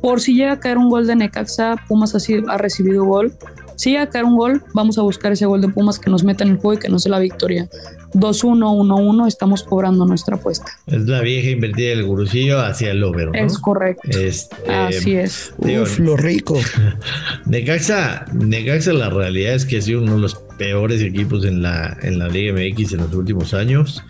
Por 0.00 0.20
si 0.20 0.34
llega 0.34 0.52
a 0.52 0.60
caer 0.60 0.78
un 0.78 0.90
gol 0.90 1.06
de 1.06 1.16
Necaxa, 1.16 1.76
Pumas 1.88 2.14
ha, 2.14 2.52
ha 2.52 2.58
recibido 2.58 3.04
gol, 3.04 3.32
si 3.76 3.90
llega 3.90 4.02
a 4.02 4.08
caer 4.08 4.24
un 4.24 4.36
gol, 4.36 4.62
vamos 4.72 4.98
a 4.98 5.02
buscar 5.02 5.32
ese 5.32 5.46
gol 5.46 5.60
de 5.60 5.68
Pumas 5.68 5.98
que 5.98 6.10
nos 6.10 6.22
meta 6.24 6.44
en 6.44 6.50
el 6.50 6.56
juego 6.58 6.74
y 6.74 6.78
que 6.78 6.88
nos 6.88 7.04
dé 7.04 7.10
la 7.10 7.18
victoria. 7.18 7.68
2-1, 8.14 8.58
1-1, 8.58 9.26
estamos 9.26 9.64
cobrando 9.64 10.06
nuestra 10.06 10.36
apuesta. 10.36 10.66
Es 10.86 11.02
la 11.06 11.20
vieja 11.20 11.50
invertida 11.50 11.88
del 11.88 12.04
gurusillo 12.04 12.60
hacia 12.60 12.92
el 12.92 13.02
over, 13.02 13.28
¿no? 13.28 13.34
Es 13.34 13.58
correcto. 13.58 14.08
Este, 14.08 14.56
Así 14.72 15.16
es. 15.16 15.52
digo, 15.58 15.82
Uf, 15.82 15.98
lo 15.98 16.16
rico. 16.16 16.56
Necaxa, 17.46 18.26
Necaxa, 18.32 18.92
la 18.92 19.10
realidad 19.10 19.54
es 19.54 19.66
que 19.66 19.78
ha 19.78 19.82
sido 19.82 20.02
uno 20.02 20.14
de 20.14 20.20
los 20.20 20.34
peores 20.58 21.02
equipos 21.02 21.44
en 21.44 21.62
la, 21.62 21.96
en 22.02 22.18
la 22.18 22.28
Liga 22.28 22.52
MX 22.52 22.92
en 22.92 23.00
los 23.00 23.14
últimos 23.14 23.54
años. 23.54 24.02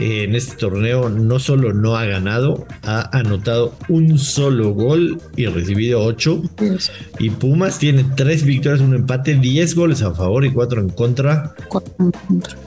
Eh, 0.00 0.24
en 0.24 0.34
este 0.34 0.56
torneo 0.56 1.08
no 1.08 1.38
solo 1.38 1.72
no 1.72 1.96
ha 1.96 2.04
ganado, 2.04 2.66
ha 2.82 3.16
anotado 3.16 3.76
un 3.88 4.18
solo 4.18 4.72
gol 4.72 5.20
y 5.36 5.46
recibido 5.46 6.02
ocho. 6.02 6.42
Y 7.18 7.30
Pumas 7.30 7.78
tiene 7.78 8.04
tres 8.16 8.44
victorias, 8.44 8.80
un 8.80 8.94
empate, 8.94 9.34
10 9.34 9.74
goles 9.74 10.02
a 10.02 10.12
favor 10.14 10.44
y. 10.44 10.50
Cuatro 10.50 10.80
en 10.80 10.88
contra. 10.88 11.54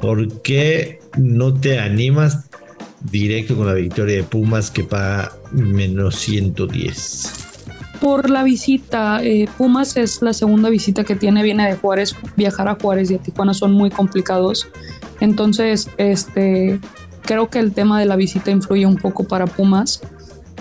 ¿Por 0.01 0.41
qué 0.41 0.99
no 1.17 1.53
te 1.53 1.79
animas 1.79 2.49
directo 3.11 3.55
con 3.55 3.67
la 3.67 3.73
victoria 3.73 4.17
de 4.17 4.23
Pumas 4.23 4.71
que 4.71 4.83
paga 4.83 5.33
menos 5.51 6.15
110? 6.15 7.46
Por 8.01 8.29
la 8.29 8.43
visita, 8.43 9.23
eh, 9.23 9.47
Pumas 9.57 9.97
es 9.97 10.21
la 10.21 10.33
segunda 10.33 10.69
visita 10.69 11.03
que 11.03 11.15
tiene, 11.15 11.43
viene 11.43 11.67
de 11.67 11.75
Juárez, 11.75 12.15
viajar 12.35 12.67
a 12.67 12.77
Juárez 12.79 13.09
y 13.11 13.15
a 13.15 13.17
Tijuana 13.17 13.53
son 13.53 13.71
muy 13.71 13.89
complicados. 13.89 14.67
Entonces, 15.19 15.89
este, 15.97 16.79
creo 17.21 17.49
que 17.49 17.59
el 17.59 17.73
tema 17.73 17.99
de 17.99 18.05
la 18.05 18.15
visita 18.15 18.51
influye 18.51 18.85
un 18.85 18.97
poco 18.97 19.23
para 19.23 19.47
Pumas 19.47 20.01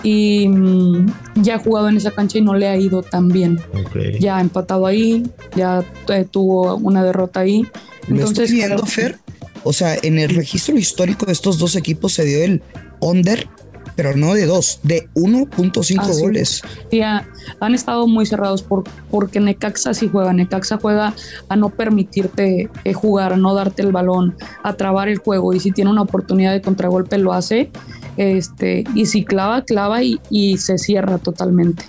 y 0.02 0.48
mm, 0.48 1.06
ya 1.36 1.56
ha 1.56 1.58
jugado 1.58 1.88
en 1.88 1.96
esa 1.96 2.10
cancha 2.10 2.38
y 2.38 2.42
no 2.42 2.54
le 2.54 2.68
ha 2.68 2.76
ido 2.76 3.02
tan 3.02 3.28
bien. 3.28 3.60
Ok. 3.72 4.18
Ya 4.20 4.38
ha 4.38 4.40
empatado 4.40 4.86
ahí, 4.86 5.24
ya 5.54 5.84
eh, 6.08 6.26
tuvo 6.30 6.76
una 6.76 7.02
derrota 7.02 7.40
ahí. 7.40 7.62
Lo 8.08 8.16
Entonces, 8.16 8.50
estoy 8.50 8.56
viendo, 8.56 8.86
Fer. 8.86 9.18
O 9.64 9.72
sea, 9.72 9.96
en 10.00 10.18
el 10.18 10.30
registro 10.30 10.78
histórico 10.78 11.26
de 11.26 11.32
estos 11.32 11.58
dos 11.58 11.74
equipos 11.74 12.12
se 12.12 12.24
dio 12.24 12.44
el 12.44 12.62
under, 13.00 13.48
pero 13.96 14.14
no 14.14 14.34
de 14.34 14.46
dos, 14.46 14.78
de 14.82 15.08
1.5 15.14 15.96
Ah, 16.00 16.08
goles. 16.20 16.62
Sí, 16.90 17.00
ha- 17.02 17.26
han 17.60 17.74
estado 17.74 18.06
muy 18.06 18.26
cerrados 18.26 18.62
por, 18.62 18.84
porque 19.10 19.40
Necaxa 19.40 19.94
sí 19.94 20.08
juega. 20.12 20.32
Necaxa 20.32 20.78
juega 20.80 21.14
a 21.48 21.56
no 21.56 21.70
permitirte 21.70 22.68
eh, 22.84 22.92
jugar, 22.92 23.32
a 23.32 23.36
no 23.36 23.54
darte 23.54 23.82
el 23.82 23.92
balón, 23.92 24.36
a 24.62 24.74
trabar 24.74 25.08
el 25.08 25.18
juego. 25.18 25.52
Y 25.54 25.60
si 25.60 25.72
tiene 25.72 25.90
una 25.90 26.02
oportunidad 26.02 26.52
de 26.52 26.60
contragolpe, 26.60 27.16
lo 27.18 27.32
hace. 27.32 27.70
Este, 28.16 28.84
y 28.94 29.06
si 29.06 29.24
clava, 29.24 29.62
clava 29.64 30.02
y, 30.02 30.20
y 30.30 30.58
se 30.58 30.78
cierra 30.78 31.18
totalmente. 31.18 31.84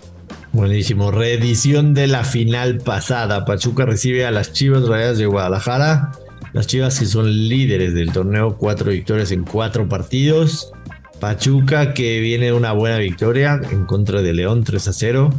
Buenísimo. 0.54 1.12
Reedición 1.12 1.94
de 1.94 2.08
la 2.08 2.24
final 2.24 2.80
pasada. 2.80 3.46
Pachuca 3.46 3.86
recibe 3.86 4.26
a 4.26 4.32
las 4.32 4.54
Chivas 4.54 4.88
Rayadas 4.88 5.18
de 5.18 5.26
Guadalajara. 5.26 6.12
Las 6.54 6.66
Chivas 6.68 6.98
que 7.00 7.06
son 7.06 7.30
líderes 7.50 7.94
del 7.94 8.12
torneo, 8.12 8.58
cuatro 8.58 8.92
victorias 8.92 9.32
en 9.32 9.44
cuatro 9.44 9.88
partidos. 9.88 10.72
Pachuca 11.20 11.94
que 11.94 12.20
viene 12.20 12.54
una 12.54 12.74
buena 12.74 12.98
victoria 12.98 13.60
en 13.72 13.86
contra 13.86 14.22
de 14.22 14.34
León 14.34 14.64
3 14.64 14.88
a 14.88 14.94
0, 14.94 15.30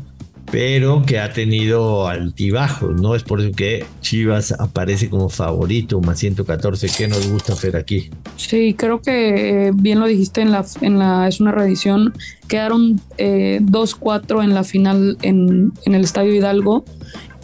pero 0.51 1.03
que 1.07 1.19
ha 1.19 1.33
tenido 1.33 2.09
altibajos, 2.09 3.01
¿no? 3.01 3.15
Es 3.15 3.23
por 3.23 3.41
eso 3.41 3.53
que 3.53 3.85
Chivas 4.01 4.53
aparece 4.53 5.11
como 5.11 5.29
favorito, 5.29 6.01
más 6.01 6.19
114. 6.19 6.89
¿Qué 6.97 7.07
nos 7.07 7.29
gusta 7.29 7.53
hacer 7.53 7.77
aquí? 7.77 8.11
Sí, 8.37 8.75
creo 8.75 9.03
que 9.03 9.69
eh, 9.69 9.73
bien 9.75 10.01
lo 10.01 10.07
dijiste 10.07 10.41
en 10.41 10.51
la, 10.51 10.65
en 10.81 10.99
la 10.99 11.29
es 11.29 11.41
una 11.41 11.53
reedición. 11.53 12.15
Quedaron 12.49 13.01
eh, 13.19 13.61
2-4 13.63 14.43
en 14.43 14.55
la 14.55 14.65
final 14.65 15.19
en, 15.23 15.73
en 15.85 15.95
el 15.95 16.03
Estadio 16.03 16.35
Hidalgo 16.35 16.85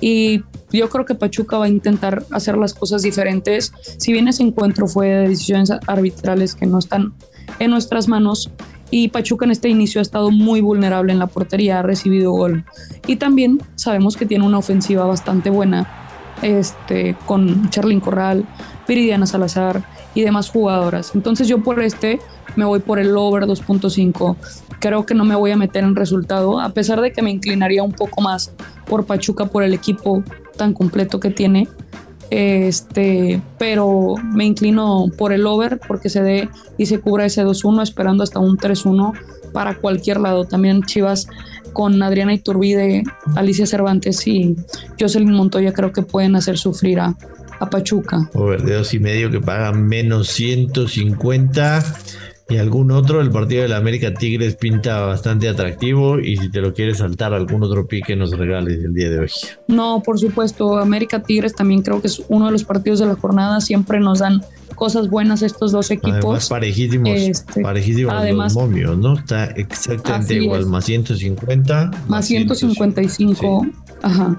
y 0.01 0.43
yo 0.73 0.89
creo 0.89 1.05
que 1.05 1.15
Pachuca 1.15 1.59
va 1.59 1.67
a 1.67 1.69
intentar 1.69 2.25
hacer 2.33 2.57
las 2.57 2.75
cosas 2.75 3.03
diferentes. 3.03 3.73
Si 3.99 4.13
bien 4.13 4.29
ese 4.29 4.43
encuentro 4.43 4.89
fue 4.89 5.09
de 5.09 5.29
decisiones 5.29 5.71
arbitrales 5.87 6.55
que 6.55 6.67
no 6.67 6.79
están 6.79 7.15
en 7.59 7.71
nuestras 7.71 8.09
manos 8.09 8.51
y 8.91 9.09
Pachuca 9.09 9.45
en 9.45 9.51
este 9.51 9.69
inicio 9.69 10.01
ha 10.01 10.03
estado 10.03 10.31
muy 10.31 10.61
vulnerable 10.61 11.13
en 11.13 11.19
la 11.19 11.27
portería, 11.27 11.81
ha 11.81 11.83
recibido 11.83 12.33
gol 12.33 12.65
y 13.07 13.17
también 13.17 13.61
sabemos 13.75 14.17
que 14.17 14.27
tiene 14.27 14.47
una 14.47 14.59
ofensiva 14.59 15.05
bastante 15.05 15.51
buena 15.51 15.89
este, 16.43 17.17
con 17.27 17.71
Charlyn 17.71 18.01
Corral, 18.01 18.45
Viridiana 18.87 19.27
Salazar 19.27 19.83
y 20.15 20.23
demás 20.23 20.51
jugadoras. 20.51 21.13
Entonces 21.15 21.49
yo 21.49 21.63
por 21.63 21.83
este 21.83 22.21
me 22.57 22.65
voy 22.65 22.81
por 22.81 22.99
el 22.99 23.17
over 23.17 23.45
2.5. 23.45 24.37
Creo 24.79 25.07
que 25.07 25.15
no 25.15 25.25
me 25.25 25.35
voy 25.35 25.51
a 25.51 25.57
meter 25.57 25.85
en 25.85 25.97
resultado, 25.97 26.61
a 26.61 26.69
pesar 26.71 27.01
de 27.01 27.13
que 27.13 27.23
me 27.23 27.31
inclinaría 27.31 27.83
un 27.83 27.93
poco 27.93 28.21
más 28.21 28.53
por 28.87 29.07
Pachuca 29.07 29.47
por 29.47 29.63
el 29.63 29.75
equipo 29.75 30.23
tan 30.57 30.73
completo 30.73 31.19
que 31.19 31.31
tiene. 31.31 31.69
Este, 32.37 33.41
pero 33.61 34.17
me 34.35 34.45
inclino 34.45 35.07
por 35.17 35.33
el 35.33 35.47
over 35.47 35.79
porque 35.87 36.09
se 36.09 36.21
dé 36.21 36.49
y 36.77 36.87
se 36.87 36.99
cubra 36.99 37.27
ese 37.27 37.45
2-1, 37.45 37.85
esperando 37.85 38.25
hasta 38.25 38.41
un 38.41 38.59
3-1 38.59 39.13
para 39.53 39.77
cualquier 39.77 40.19
lado. 40.19 40.45
También 40.45 40.83
Chivas 40.83 41.29
con 41.73 42.03
Adriana 42.03 42.35
Iturbide, 42.35 43.05
Alicia 43.37 43.67
Cervantes 43.67 44.27
y 44.27 44.57
Jocelyn 44.99 45.31
Montoya 45.31 45.73
creo 45.73 45.93
que 45.93 46.03
pueden 46.03 46.35
hacer 46.35 46.59
sufrir 46.59 46.99
a, 46.99 47.17
a 47.61 47.71
Pachuca. 47.71 48.29
Over 48.35 48.65
de 48.65 48.75
dos 48.75 48.93
y 48.95 48.99
medio 48.99 49.31
que 49.31 49.41
paga 49.41 49.71
menos 49.71 50.27
150. 50.31 51.85
Y 52.49 52.59
algún 52.59 52.91
otro, 52.91 53.23
el 53.23 53.31
partido 53.31 53.63
de 53.63 53.69
la 53.69 53.79
América 53.79 54.13
Tigres 54.13 54.55
pinta 54.57 55.01
bastante 55.01 55.49
atractivo. 55.49 56.19
Y 56.19 56.37
si 56.37 56.51
te 56.51 56.61
lo 56.61 56.75
quieres 56.75 56.99
saltar, 56.99 57.33
algún 57.33 57.63
otro 57.63 57.87
pique 57.87 58.17
nos 58.17 58.37
regales 58.37 58.85
el 58.85 58.93
día 58.93 59.09
de 59.09 59.19
hoy. 59.21 59.31
No, 59.67 60.03
por 60.05 60.19
supuesto, 60.21 60.77
América 60.79 61.23
Tigres 61.23 61.55
también 61.55 61.81
creo 61.81 62.03
que 62.03 62.09
es 62.09 62.23
uno 62.29 62.47
de 62.47 62.53
los 62.53 62.65
partidos 62.65 62.99
de 63.01 63.07
la 63.07 63.15
jornada. 63.17 63.63
Siempre 63.63 63.99
nos 63.99 64.19
dan 64.19 64.43
cosas 64.75 65.09
buenas 65.09 65.41
estos 65.41 65.73
dos 65.73 65.91
Además, 65.91 66.17
equipos. 66.19 66.49
parejísimos, 66.51 67.09
Este, 67.19 67.63
parejísimos 67.63 68.13
además- 68.13 68.55
los 68.55 68.63
momios, 68.65 68.99
¿no? 68.99 69.15
Está 69.15 69.45
exactamente 69.47 70.35
igual, 70.35 70.61
es. 70.63 70.67
más 70.67 70.85
150. 70.85 71.91
más 72.09 72.27
155. 72.27 73.63
Sí. 73.65 73.73
Ajá. 74.03 74.39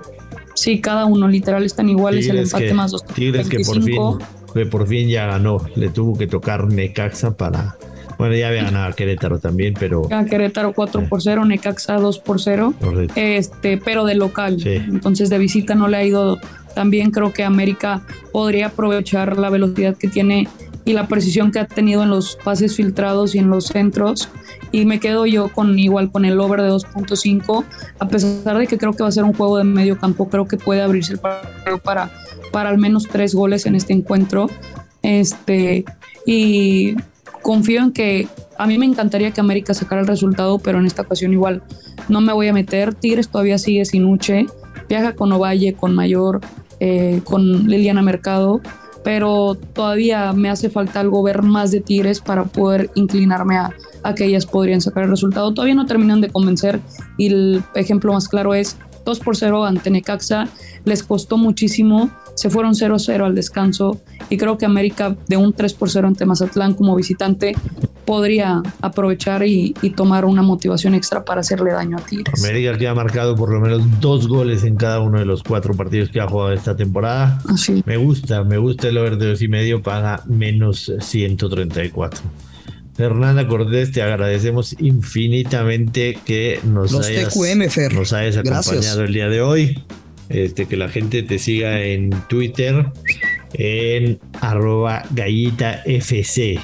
Sí, 0.54 0.80
cada 0.80 1.06
uno 1.06 1.28
literal 1.28 1.64
están 1.64 1.90
iguales. 1.90 2.26
el 2.28 2.32
Tigres 2.34 2.50
empate 2.54 2.68
que, 2.68 2.74
más 2.76 2.92
Tigres 3.16 3.50
que 3.50 3.58
por 3.60 3.82
fin, 3.82 3.96
225. 3.96 4.20
que 4.54 4.66
por 4.68 4.88
fin 4.88 5.10
ya 5.10 5.26
ganó. 5.26 5.58
Le 5.76 5.90
tuvo 5.90 6.16
que 6.18 6.28
tocar 6.28 6.68
Necaxa 6.68 7.36
para. 7.36 7.76
Bueno, 8.18 8.36
ya 8.36 8.48
había 8.48 8.64
ganado 8.64 8.88
a 8.88 8.94
Querétaro 8.94 9.40
también, 9.40 9.74
pero. 9.80 10.08
A 10.12 10.26
Querétaro 10.26 10.74
4 10.74 11.08
por 11.10 11.22
0, 11.22 11.46
Necaxa 11.46 11.96
2 11.96 12.20
por 12.20 12.42
0. 12.42 12.74
Correcto. 12.80 13.14
este, 13.16 13.78
pero 13.78 14.06
de 14.06 14.16
local. 14.16 14.60
Sí. 14.60 14.76
Entonces 14.76 15.30
de 15.30 15.38
visita 15.38 15.76
no 15.76 15.88
le 15.88 15.98
ha 15.98 16.04
ido 16.04 16.40
tan 16.74 16.90
bien. 16.90 17.12
Creo 17.12 17.34
que 17.34 17.44
América 17.44 18.02
podría 18.32 18.68
aprovechar 18.68 19.38
la 19.38 19.50
velocidad 19.50 19.96
que 19.96 20.08
tiene 20.08 20.48
y 20.86 20.94
la 20.94 21.08
precisión 21.08 21.52
que 21.52 21.60
ha 21.60 21.66
tenido 21.66 22.04
en 22.04 22.12
los 22.12 22.38
pases 22.44 22.76
filtrados 22.76 23.34
y 23.34 23.40
en 23.40 23.50
los 23.50 23.66
centros. 23.66 24.30
Y 24.72 24.86
me 24.86 25.00
quedo 25.00 25.26
yo 25.26 25.50
con 25.50 25.78
igual 25.80 26.12
con 26.12 26.26
el 26.26 26.40
over 26.40 26.62
de 26.62 26.70
2.5, 26.70 27.66
a 28.00 28.08
pesar 28.08 28.58
de 28.58 28.68
que 28.68 28.78
creo 28.78 28.94
que 28.94 29.02
va 29.02 29.10
a 29.10 29.12
ser 29.12 29.24
un 29.24 29.34
juego 29.34 29.58
de 29.58 29.64
medio 29.64 29.98
campo, 29.98 30.30
creo 30.30 30.48
que 30.48 30.58
puede 30.58 30.82
abrirse 30.82 31.14
el 31.14 31.20
partido 31.20 31.80
para, 31.80 32.12
para 32.52 32.70
al 32.70 32.78
menos 32.78 33.08
tres 33.08 33.34
goles 33.34 33.66
en 33.66 33.76
este 33.76 33.94
encuentro. 33.94 34.48
Este, 35.02 35.86
y 36.26 36.96
confío 37.46 37.84
en 37.84 37.92
que 37.92 38.28
a 38.58 38.66
mí 38.66 38.80
me 38.80 38.88
encantaría 38.88 39.30
que 39.30 39.40
América 39.40 39.76
sacara 39.76 40.02
el 40.02 40.08
resultado, 40.08 40.58
pero 40.58 40.80
en 40.80 40.88
esta 40.88 41.04
ocasión 41.04 41.32
igual 41.32 41.62
no 42.10 42.20
me 42.20 42.34
voy 42.34 42.48
a 42.48 42.54
meter. 42.54 42.96
Tigres 42.96 43.30
todavía 43.30 43.60
sigue 43.60 43.86
sin 43.86 44.04
Uche, 44.06 44.48
viaja 44.90 45.14
con 45.14 45.32
Ovalle, 45.32 45.76
con 45.76 45.94
Mayor, 45.94 46.42
eh, 46.80 47.22
con 47.24 47.68
Liliana 47.68 48.02
Mercado, 48.02 48.62
pero 49.04 49.54
todavía 49.54 50.34
me 50.34 50.50
hace 50.50 50.72
falta 50.72 51.02
algo 51.02 51.22
ver 51.22 51.44
más 51.44 51.70
de 51.70 51.82
Tigres 51.82 52.20
para 52.20 52.46
poder 52.46 52.90
inclinarme 52.96 53.58
a, 53.58 53.76
a 54.02 54.16
que 54.16 54.26
ellas 54.26 54.48
podrían 54.48 54.82
sacar 54.82 55.04
el 55.04 55.12
resultado. 55.12 55.54
Todavía 55.54 55.76
no 55.76 55.86
terminan 55.86 56.22
de 56.22 56.30
convencer 56.30 56.80
y 57.16 57.28
el 57.28 57.64
ejemplo 57.76 58.12
más 58.12 58.28
claro 58.28 58.56
es 58.56 58.76
2 59.06 59.20
por 59.20 59.38
0 59.38 59.66
ante 59.66 59.92
Necaxa, 59.92 60.48
les 60.84 61.04
costó 61.04 61.38
muchísimo, 61.38 62.10
se 62.36 62.50
fueron 62.50 62.74
0-0 62.74 63.26
al 63.26 63.34
descanso 63.36 64.02
y 64.30 64.38
creo 64.38 64.58
que 64.58 64.66
América 64.66 65.16
de 65.28 65.38
un 65.38 65.54
3 65.54 65.74
por 65.74 65.90
0 65.90 66.08
ante 66.08 66.26
Mazatlán 66.26 66.74
como 66.74 66.96
visitante 66.96 67.56
podría 68.06 68.62
aprovechar 68.82 69.46
y, 69.48 69.74
y 69.82 69.90
tomar 69.92 70.26
una 70.26 70.44
motivación 70.44 70.94
extra 70.94 71.26
para 71.26 71.42
hacerle 71.42 71.72
daño 71.72 71.98
a 71.98 72.02
Tigres. 72.02 72.44
América 72.44 72.78
que 72.78 72.88
ha 72.88 72.94
marcado 72.94 73.36
por 73.36 73.52
lo 73.52 73.60
menos 73.60 73.82
dos 74.00 74.28
goles 74.28 74.64
en 74.64 74.76
cada 74.76 75.00
uno 75.00 75.18
de 75.18 75.26
los 75.26 75.42
cuatro 75.42 75.74
partidos 75.74 76.10
que 76.10 76.20
ha 76.22 76.28
jugado 76.28 76.54
esta 76.54 76.76
temporada. 76.76 77.40
Así. 77.48 77.82
Me 77.86 77.98
gusta, 77.98 78.44
me 78.44 78.58
gusta 78.58 78.90
el 78.90 78.98
over 79.00 79.18
de 79.18 79.30
dos 79.30 79.42
y 79.42 79.48
medio, 79.48 79.82
paga 79.82 80.22
menos 80.28 80.92
134. 81.00 82.22
Fernanda 82.96 83.46
Cortés, 83.48 83.92
te 83.92 84.02
agradecemos 84.02 84.76
infinitamente 84.80 86.18
que 86.26 86.60
nos 86.64 86.92
Los 86.92 87.08
hayas, 87.08 87.34
TQM, 87.34 87.70
Fer. 87.70 87.94
nos 87.94 88.14
hayas 88.14 88.36
Gracias. 88.38 88.68
acompañado 88.68 89.04
el 89.04 89.14
día 89.14 89.28
de 89.28 89.42
hoy. 89.42 89.84
Este, 90.30 90.66
que 90.66 90.78
la 90.78 90.90
gente 90.90 91.24
te 91.24 91.38
siga 91.38 91.82
en 91.82 92.10
Twitter 92.28 92.86
en 93.54 94.20
arroba 94.42 95.04
gallita 95.12 95.82
FC. 95.86 96.60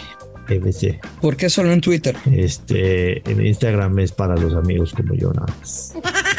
FC. 0.49 0.99
¿Por 1.21 1.37
qué 1.37 1.49
solo 1.49 1.71
en 1.71 1.81
Twitter? 1.81 2.15
Este, 2.31 3.29
en 3.29 3.45
Instagram 3.45 3.99
es 3.99 4.11
para 4.11 4.35
los 4.35 4.53
amigos 4.53 4.93
como 4.93 5.13
yo 5.13 5.31
nada 5.31 5.47
más. 5.59 5.93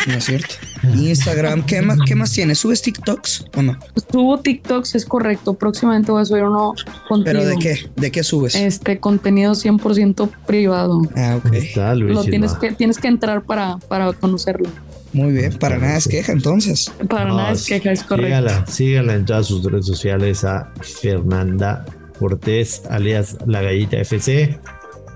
No 0.07 0.15
es 0.15 0.25
cierto. 0.25 0.55
Instagram, 0.95 1.65
¿qué 1.65 1.81
más, 1.81 1.99
qué 2.07 2.15
más 2.15 2.33
tienes? 2.33 2.59
¿Subes 2.59 2.83
TikToks 2.83 3.47
o 3.57 3.63
no? 3.63 3.79
Subo 4.11 4.41
TikToks, 4.41 4.97
es 4.97 5.07
correcto. 5.07 5.55
Próximamente 5.55 6.11
voy 6.11 6.23
a 6.23 6.25
subir 6.25 6.43
uno 6.43 6.75
contenido. 7.09 7.45
¿Pero 7.45 7.57
de 7.57 7.63
qué? 7.63 7.91
¿De 7.97 8.11
qué 8.11 8.23
subes? 8.23 8.55
Este 8.55 8.99
contenido 8.99 9.53
100% 9.53 10.31
privado. 10.47 11.01
Ah, 11.17 11.37
ok. 11.37 11.55
Está 11.55 11.95
Luis 11.95 12.15
Lo 12.15 12.25
tienes 12.25 12.55
que, 12.55 12.73
tienes 12.73 12.99
que 12.99 13.09
entrar 13.09 13.45
para, 13.45 13.79
para 13.89 14.13
conocerlo. 14.13 14.69
Muy 15.13 15.33
bien, 15.33 15.53
para 15.59 15.79
nada 15.79 15.99
es 15.99 16.09
queja 16.09 16.33
entonces. 16.33 16.91
Para 17.09 17.27
No, 17.27 17.37
nada 17.37 17.53
es 17.53 17.67
queja, 17.67 17.93
es 17.93 18.03
correcto. 18.03 18.29
Sígala, 18.29 18.67
sígala 18.67 19.15
en 19.15 19.25
todas 19.25 19.47
sus 19.47 19.65
redes 19.65 19.87
sociales 19.87 20.45
a 20.45 20.73
Fernanda 20.81 21.85
Cortés, 22.19 22.83
alias 22.89 23.37
La 23.47 23.63
Gallita 23.63 23.99
FC, 23.99 24.59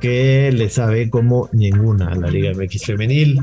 que 0.01 0.51
le 0.53 0.69
sabe 0.69 1.09
como 1.09 1.49
ninguna 1.53 2.09
a 2.09 2.15
la 2.15 2.29
Liga 2.29 2.53
MX 2.53 2.85
Femenil. 2.85 3.41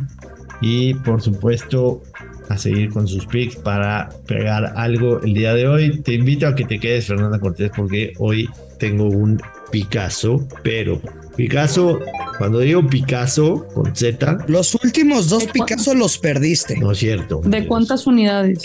Y 0.61 0.93
por 0.93 1.21
supuesto, 1.21 2.01
a 2.49 2.57
seguir 2.57 2.91
con 2.91 3.07
sus 3.07 3.25
picks 3.25 3.55
para 3.57 4.09
pegar 4.27 4.73
algo 4.75 5.21
el 5.21 5.33
día 5.33 5.53
de 5.53 5.67
hoy. 5.67 6.01
Te 6.01 6.13
invito 6.13 6.47
a 6.47 6.55
que 6.55 6.65
te 6.65 6.79
quedes, 6.79 7.07
Fernanda 7.07 7.39
Cortés, 7.39 7.71
porque 7.75 8.13
hoy 8.19 8.49
tengo 8.79 9.05
un 9.05 9.41
Picasso, 9.71 10.47
pero 10.61 11.01
Picasso, 11.35 11.99
cuando 12.37 12.59
digo 12.59 12.85
Picasso 12.87 13.67
con 13.73 13.95
Z, 13.95 14.45
Los 14.47 14.75
últimos 14.75 15.29
dos 15.29 15.41
¿De 15.41 15.47
cu- 15.47 15.53
Picasso 15.53 15.93
los 15.95 16.17
perdiste. 16.17 16.77
no 16.77 16.91
es 16.91 16.99
cierto. 16.99 17.41
¿De 17.43 17.65
cuántas 17.67 18.05
unidades? 18.07 18.61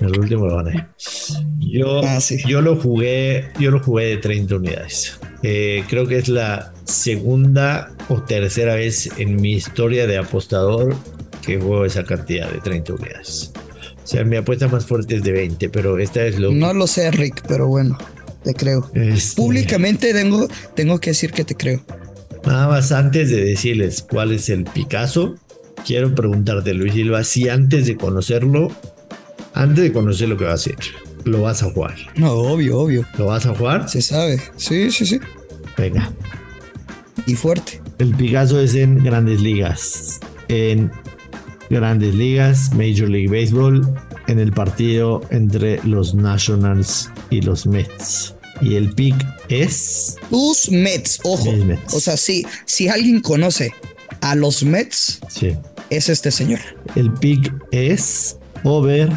El 0.00 0.18
último 0.18 0.46
lo 0.46 0.56
gané. 0.56 0.86
Yo, 1.58 2.00
Ah, 2.04 2.20
sí. 2.20 2.38
yo 2.46 2.60
lo 2.62 2.76
jugué, 2.76 3.48
yo 3.58 3.70
lo 3.70 3.80
jugué 3.82 4.06
de 4.06 4.16
30 4.18 4.56
unidades. 4.56 5.18
Eh, 5.42 5.84
creo 5.88 6.06
que 6.06 6.16
es 6.18 6.28
la 6.28 6.72
segunda 6.84 7.92
o 8.08 8.22
tercera 8.22 8.74
vez 8.74 9.10
en 9.18 9.36
mi 9.36 9.52
historia 9.52 10.06
de 10.06 10.18
apostador 10.18 10.94
que 11.44 11.58
juego 11.58 11.84
esa 11.84 12.04
cantidad 12.04 12.50
de 12.50 12.60
30 12.60 12.94
unidades. 12.94 13.52
O 14.02 14.06
sea, 14.06 14.24
mi 14.24 14.36
apuesta 14.36 14.68
más 14.68 14.86
fuerte 14.86 15.16
es 15.16 15.22
de 15.22 15.32
20, 15.32 15.68
pero 15.68 15.98
esta 15.98 16.24
es 16.24 16.38
lo 16.38 16.50
No 16.52 16.72
lo 16.72 16.86
sé, 16.86 17.10
Rick, 17.10 17.42
pero 17.48 17.66
bueno, 17.66 17.98
te 18.44 18.54
creo. 18.54 18.88
Este, 18.94 19.36
Públicamente 19.40 20.12
tengo, 20.14 20.46
tengo 20.74 20.98
que 21.00 21.10
decir 21.10 21.32
que 21.32 21.44
te 21.44 21.54
creo. 21.56 21.82
Nada 22.46 22.68
más 22.68 22.92
antes 22.92 23.28
de 23.30 23.44
decirles 23.44 24.06
cuál 24.08 24.30
es 24.30 24.48
el 24.48 24.64
Picasso, 24.64 25.34
quiero 25.84 26.14
preguntarte, 26.14 26.74
Luis 26.74 26.94
Silva, 26.94 27.24
si 27.24 27.48
antes 27.48 27.86
de 27.86 27.96
conocerlo, 27.96 28.70
antes 29.52 29.82
de 29.82 29.92
conocer 29.92 30.28
lo 30.28 30.36
que 30.36 30.44
va 30.44 30.52
a 30.52 30.54
hacer, 30.54 30.76
lo 31.24 31.42
vas 31.42 31.64
a 31.64 31.70
jugar. 31.72 31.96
No, 32.14 32.32
obvio, 32.32 32.78
obvio. 32.78 33.04
¿Lo 33.18 33.26
vas 33.26 33.46
a 33.46 33.54
jugar? 33.54 33.88
Se 33.88 34.00
sabe. 34.00 34.40
Sí, 34.56 34.92
sí, 34.92 35.06
sí. 35.06 35.18
Venga. 35.76 36.12
Y 37.26 37.34
fuerte. 37.34 37.82
El 37.98 38.14
Picasso 38.14 38.60
es 38.60 38.76
en 38.76 39.02
grandes 39.02 39.40
ligas. 39.40 40.20
En 40.46 40.92
grandes 41.68 42.14
ligas, 42.14 42.72
Major 42.74 43.08
League 43.08 43.28
Baseball, 43.28 43.92
en 44.28 44.38
el 44.38 44.52
partido 44.52 45.22
entre 45.30 45.82
los 45.82 46.14
Nationals 46.14 47.10
y 47.30 47.40
los 47.40 47.66
Mets. 47.66 48.35
Y 48.60 48.76
el 48.76 48.92
pick 48.94 49.14
es. 49.48 50.16
Tus 50.30 50.70
Mets, 50.70 51.20
ojo. 51.24 51.52
Mets. 51.52 51.94
O 51.94 52.00
sea, 52.00 52.16
sí, 52.16 52.46
si 52.64 52.88
alguien 52.88 53.20
conoce 53.20 53.72
a 54.20 54.34
los 54.34 54.62
Mets, 54.62 55.20
Sí. 55.28 55.52
es 55.90 56.08
este 56.08 56.30
señor. 56.30 56.60
El 56.94 57.12
pick 57.12 57.52
es 57.70 58.38
over 58.64 59.10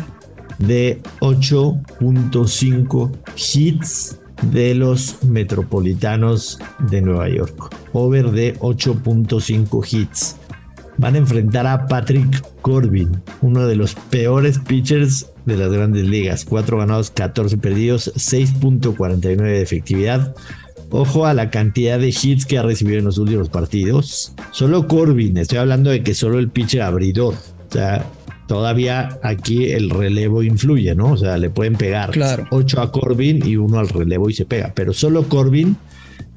de 0.60 1.02
8.5 1.22 3.12
hits 3.36 4.18
de 4.52 4.74
los 4.76 5.24
metropolitanos 5.24 6.60
de 6.90 7.02
Nueva 7.02 7.30
York. 7.30 7.76
Over 7.94 8.32
de 8.32 8.56
8.5 8.60 9.84
hits. 9.90 10.36
Van 11.00 11.16
a 11.16 11.20
enfrentar 11.20 11.66
a 11.66 11.88
Patrick 11.88 12.44
Corbin, 12.62 13.22
uno 13.42 13.66
de 13.66 13.78
los 13.78 13.96
peores 13.96 14.60
pitchers 14.60 15.28
de 15.46 15.56
las 15.56 15.72
grandes 15.72 16.06
ligas. 16.06 16.44
4 16.44 16.78
ganados, 16.78 17.10
14 17.10 17.58
perdidos, 17.58 18.12
6.49 18.16 19.38
de 19.38 19.62
efectividad. 19.62 20.36
Ojo 20.90 21.26
a 21.26 21.34
la 21.34 21.52
cantidad 21.52 22.00
de 22.00 22.10
hits 22.10 22.46
que 22.46 22.58
ha 22.58 22.64
recibido 22.64 23.00
en 23.00 23.06
los 23.06 23.18
últimos 23.18 23.48
partidos. 23.48 24.34
Solo 24.52 24.90
Corbin, 24.90 25.38
estoy 25.38 25.60
hablando 25.60 25.90
de 25.90 26.04
que 26.04 26.14
solo 26.14 26.38
el 26.38 26.50
pitcher 26.50 26.82
abridor. 26.82 27.36
O 27.36 27.72
sea, 27.72 28.06
todavía 28.48 29.20
aquí 29.24 29.72
el 29.72 29.92
relevo 29.92 30.44
influye, 30.44 30.96
¿no? 30.96 31.14
O 31.14 31.18
sea, 31.18 31.38
le 31.38 31.50
pueden 31.50 31.76
pegar 31.76 32.12
Claro. 32.12 32.46
8 32.52 32.82
a 32.82 32.92
Corbin 32.92 33.48
y 33.48 33.56
uno 33.56 33.80
al 33.80 33.88
relevo 33.88 34.30
y 34.30 34.34
se 34.34 34.44
pega. 34.44 34.74
Pero 34.76 34.92
solo 34.92 35.30
Corbin 35.30 35.78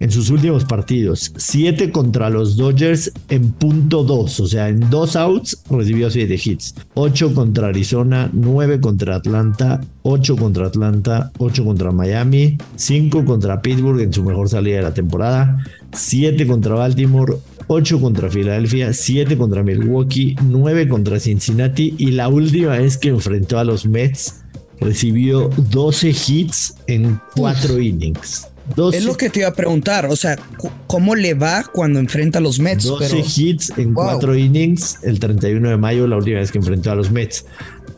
en 0.02 0.10
sus 0.10 0.30
últimos 0.30 0.64
partidos, 0.64 1.32
7 1.36 1.92
contra 1.92 2.28
los 2.28 2.56
Dodgers 2.56 3.12
en 3.28 3.52
punto 3.52 4.02
2, 4.02 4.40
o 4.40 4.46
sea, 4.48 4.68
en 4.68 4.90
dos 4.90 5.14
outs 5.14 5.62
recibió 5.70 6.10
7 6.10 6.40
hits. 6.44 6.74
8 6.94 7.32
contra 7.32 7.68
Arizona, 7.68 8.28
9 8.32 8.80
contra 8.80 9.14
Atlanta, 9.14 9.80
8 10.02 10.36
contra 10.36 10.66
Atlanta, 10.66 11.30
8 11.38 11.64
contra 11.64 11.92
Miami, 11.92 12.58
5 12.74 13.24
contra 13.24 13.62
Pittsburgh 13.62 14.00
en 14.00 14.12
su 14.12 14.24
mejor 14.24 14.48
salida 14.48 14.78
de 14.78 14.82
la 14.82 14.92
temporada, 14.92 15.64
7 15.92 16.48
contra 16.48 16.74
Baltimore, 16.74 17.34
8 17.68 18.00
contra 18.00 18.28
Filadelfia, 18.28 18.92
7 18.92 19.38
contra 19.38 19.62
Milwaukee, 19.62 20.34
9 20.42 20.88
contra 20.88 21.20
Cincinnati 21.20 21.94
y 21.96 22.10
la 22.10 22.26
última 22.26 22.76
vez 22.76 22.98
que 22.98 23.10
enfrentó 23.10 23.60
a 23.60 23.64
los 23.64 23.86
Mets 23.86 24.42
recibió 24.80 25.48
12 25.70 26.08
hits 26.08 26.74
en 26.88 27.20
4 27.36 27.78
innings. 27.78 28.48
12, 28.76 28.98
Es 28.98 29.04
lo 29.04 29.16
que 29.16 29.28
te 29.30 29.40
iba 29.40 29.48
a 29.48 29.54
preguntar. 29.54 30.06
O 30.06 30.16
sea, 30.16 30.38
¿cómo 30.86 31.14
le 31.14 31.34
va 31.34 31.64
cuando 31.64 31.98
enfrenta 31.98 32.38
a 32.38 32.42
los 32.42 32.58
Mets? 32.60 32.84
12 32.84 33.08
Pero 33.08 33.26
hits 33.36 33.72
en 33.76 33.94
Wow. 33.94 34.04
4 34.12 34.36
innings 34.36 34.98
el 35.02 35.18
31 35.18 35.68
de 35.68 35.76
mayo, 35.76 36.06
la 36.06 36.16
última 36.16 36.38
vez 36.38 36.52
que 36.52 36.58
enfrentó 36.58 36.90
a 36.90 36.94
los 36.94 37.10
Mets. 37.10 37.44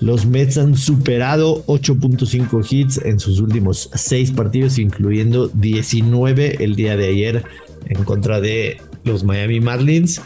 Los 0.01 0.27
Mets 0.27 0.59
han 0.59 0.77
superado 0.77 1.65
8.5 1.67 2.67
hits 2.69 3.01
en 3.05 3.21
sus 3.21 3.41
últimos 3.41 3.91
6 3.95 4.33
partidos, 4.33 4.79
incluyendo 4.79 5.49
19 5.49 6.63
el 6.65 6.77
día 6.77 6.97
de 6.97 7.09
ayer 7.09 7.45
en 7.87 8.05
contra 8.05 8.41
de 8.41 8.79
los 9.05 9.25
Miami 9.25 9.61
Marlins. 9.61 10.21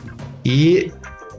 Y 0.44 0.86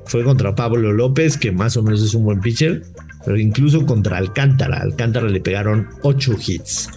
fue 0.06 0.24
contra 0.24 0.56
Pablo 0.56 0.92
López, 0.92 1.38
que 1.38 1.52
más 1.52 1.78
o 1.78 1.84
menos 1.84 2.02
es 2.02 2.14
un 2.14 2.24
buen 2.26 2.40
pitcher, 2.42 2.84
pero 3.26 3.38
incluso 3.38 3.86
contra 3.86 4.18
Alcántara. 4.18 4.78
Alcántara 4.78 5.28
le 5.28 5.40
pegaron 5.40 5.88
8 6.04 6.36
hits. 6.46 6.90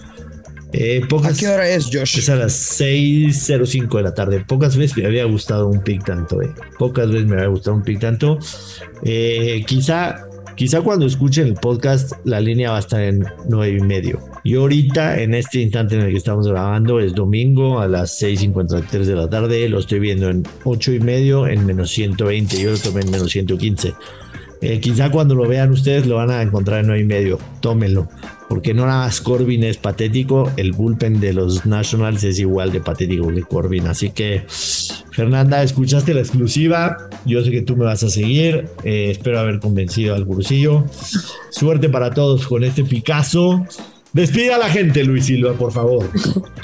Eh, 0.73 1.01
¿a 1.03 1.07
pocas, 1.07 1.39
qué 1.39 1.47
hora 1.47 1.69
es, 1.69 1.85
Josh? 1.85 2.17
es 2.17 2.29
a 2.29 2.35
las 2.35 2.79
6.05 2.79 3.97
de 3.97 4.03
la 4.03 4.13
tarde. 4.13 4.43
Pocas 4.45 4.75
veces 4.75 4.97
me 4.97 5.05
había 5.05 5.25
gustado 5.25 5.67
un 5.67 5.81
pick 5.81 6.03
tanto, 6.03 6.41
eh. 6.41 6.51
Pocas 6.79 7.09
veces 7.11 7.27
me 7.27 7.35
había 7.35 7.47
gustado 7.47 7.77
un 7.77 7.83
pick 7.83 7.99
tanto. 7.99 8.39
Eh, 9.03 9.63
quizá, 9.67 10.25
quizá 10.55 10.81
cuando 10.81 11.05
escuchen 11.05 11.45
el 11.45 11.53
podcast, 11.53 12.13
la 12.23 12.41
línea 12.41 12.71
va 12.71 12.77
a 12.77 12.79
estar 12.79 13.01
en 13.01 13.23
9 13.47 13.77
y 13.77 13.81
medio. 13.81 14.19
Y 14.43 14.55
ahorita, 14.55 15.21
en 15.21 15.35
este 15.35 15.61
instante 15.61 15.95
en 15.95 16.01
el 16.01 16.11
que 16.11 16.17
estamos 16.17 16.47
grabando, 16.47 16.99
es 16.99 17.13
domingo 17.13 17.79
a 17.79 17.87
las 17.87 18.19
6.53 18.19 19.05
de 19.05 19.15
la 19.15 19.29
tarde. 19.29 19.69
Lo 19.69 19.77
estoy 19.77 19.99
viendo 19.99 20.29
en 20.29 20.43
8 20.63 20.93
y 20.93 20.99
medio, 20.99 21.47
en 21.47 21.65
menos 21.67 21.91
120. 21.91 22.59
Yo 22.59 22.71
lo 22.71 22.77
tomé 22.79 23.01
en 23.01 23.11
menos 23.11 23.29
115. 23.31 23.93
Eh, 24.63 24.79
quizá 24.79 25.11
cuando 25.11 25.35
lo 25.35 25.45
vean 25.45 25.71
ustedes 25.71 26.07
lo 26.07 26.15
van 26.15 26.31
a 26.31 26.41
encontrar 26.41 26.79
en 26.79 26.87
9 26.87 27.01
y 27.01 27.05
medio. 27.05 27.37
Tómenlo. 27.59 28.07
Porque 28.47 28.73
no 28.73 28.85
nada 28.85 29.05
más 29.05 29.19
Corbin 29.19 29.65
es 29.65 29.75
patético, 29.75 30.49
el 30.55 30.71
bullpen 30.71 31.19
de 31.19 31.33
los 31.33 31.65
Nationals 31.65 32.23
es 32.23 32.39
igual 32.39 32.71
de 32.71 32.79
patético 32.79 33.27
que 33.27 33.41
Corbin. 33.41 33.87
Así 33.87 34.11
que, 34.11 34.45
Fernanda, 35.11 35.63
escuchaste 35.63 36.13
la 36.13 36.21
exclusiva. 36.21 37.09
Yo 37.25 37.43
sé 37.43 37.51
que 37.51 37.61
tú 37.61 37.75
me 37.75 37.83
vas 37.83 38.03
a 38.03 38.09
seguir. 38.09 38.69
Eh, 38.85 39.09
espero 39.11 39.39
haber 39.39 39.59
convencido 39.59 40.15
al 40.15 40.25
cursillo. 40.25 40.85
Suerte 41.49 41.89
para 41.89 42.11
todos 42.11 42.47
con 42.47 42.63
este 42.63 42.85
Picasso. 42.85 43.65
Despida 44.13 44.55
a 44.55 44.59
la 44.59 44.69
gente, 44.69 45.03
Luis 45.03 45.25
Silva, 45.25 45.53
por 45.53 45.71
favor. 45.71 46.09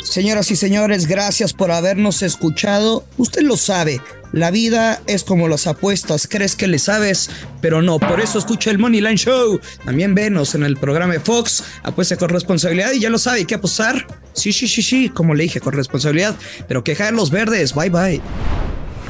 Señoras 0.03 0.51
y 0.51 0.55
señores, 0.55 1.07
gracias 1.07 1.51
por 1.51 1.71
habernos 1.71 2.21
escuchado. 2.21 3.03
Usted 3.17 3.41
lo 3.41 3.57
sabe, 3.57 3.99
la 4.31 4.51
vida 4.51 5.01
es 5.07 5.23
como 5.23 5.47
las 5.47 5.65
apuestas, 5.65 6.27
crees 6.27 6.55
que 6.55 6.67
le 6.67 6.77
sabes, 6.77 7.31
pero 7.59 7.81
no. 7.81 7.97
Por 7.97 8.19
eso 8.19 8.37
escucha 8.37 8.69
el 8.69 8.77
Moneyline 8.77 9.17
Show. 9.17 9.59
También 9.83 10.13
venos 10.13 10.53
en 10.53 10.63
el 10.63 10.77
programa 10.77 11.13
de 11.13 11.19
Fox, 11.19 11.63
apuesta 11.81 12.17
con 12.17 12.29
responsabilidad 12.29 12.91
y 12.93 12.99
ya 12.99 13.09
lo 13.09 13.17
sabe, 13.17 13.45
que 13.45 13.55
apostar. 13.55 14.05
Sí, 14.33 14.53
sí, 14.53 14.67
sí, 14.67 14.83
sí, 14.83 15.09
como 15.09 15.33
le 15.33 15.43
dije, 15.43 15.59
con 15.59 15.73
responsabilidad, 15.73 16.35
pero 16.67 16.83
que 16.83 16.95
los 17.11 17.31
verdes. 17.31 17.73
Bye, 17.73 17.89
bye. 17.89 18.21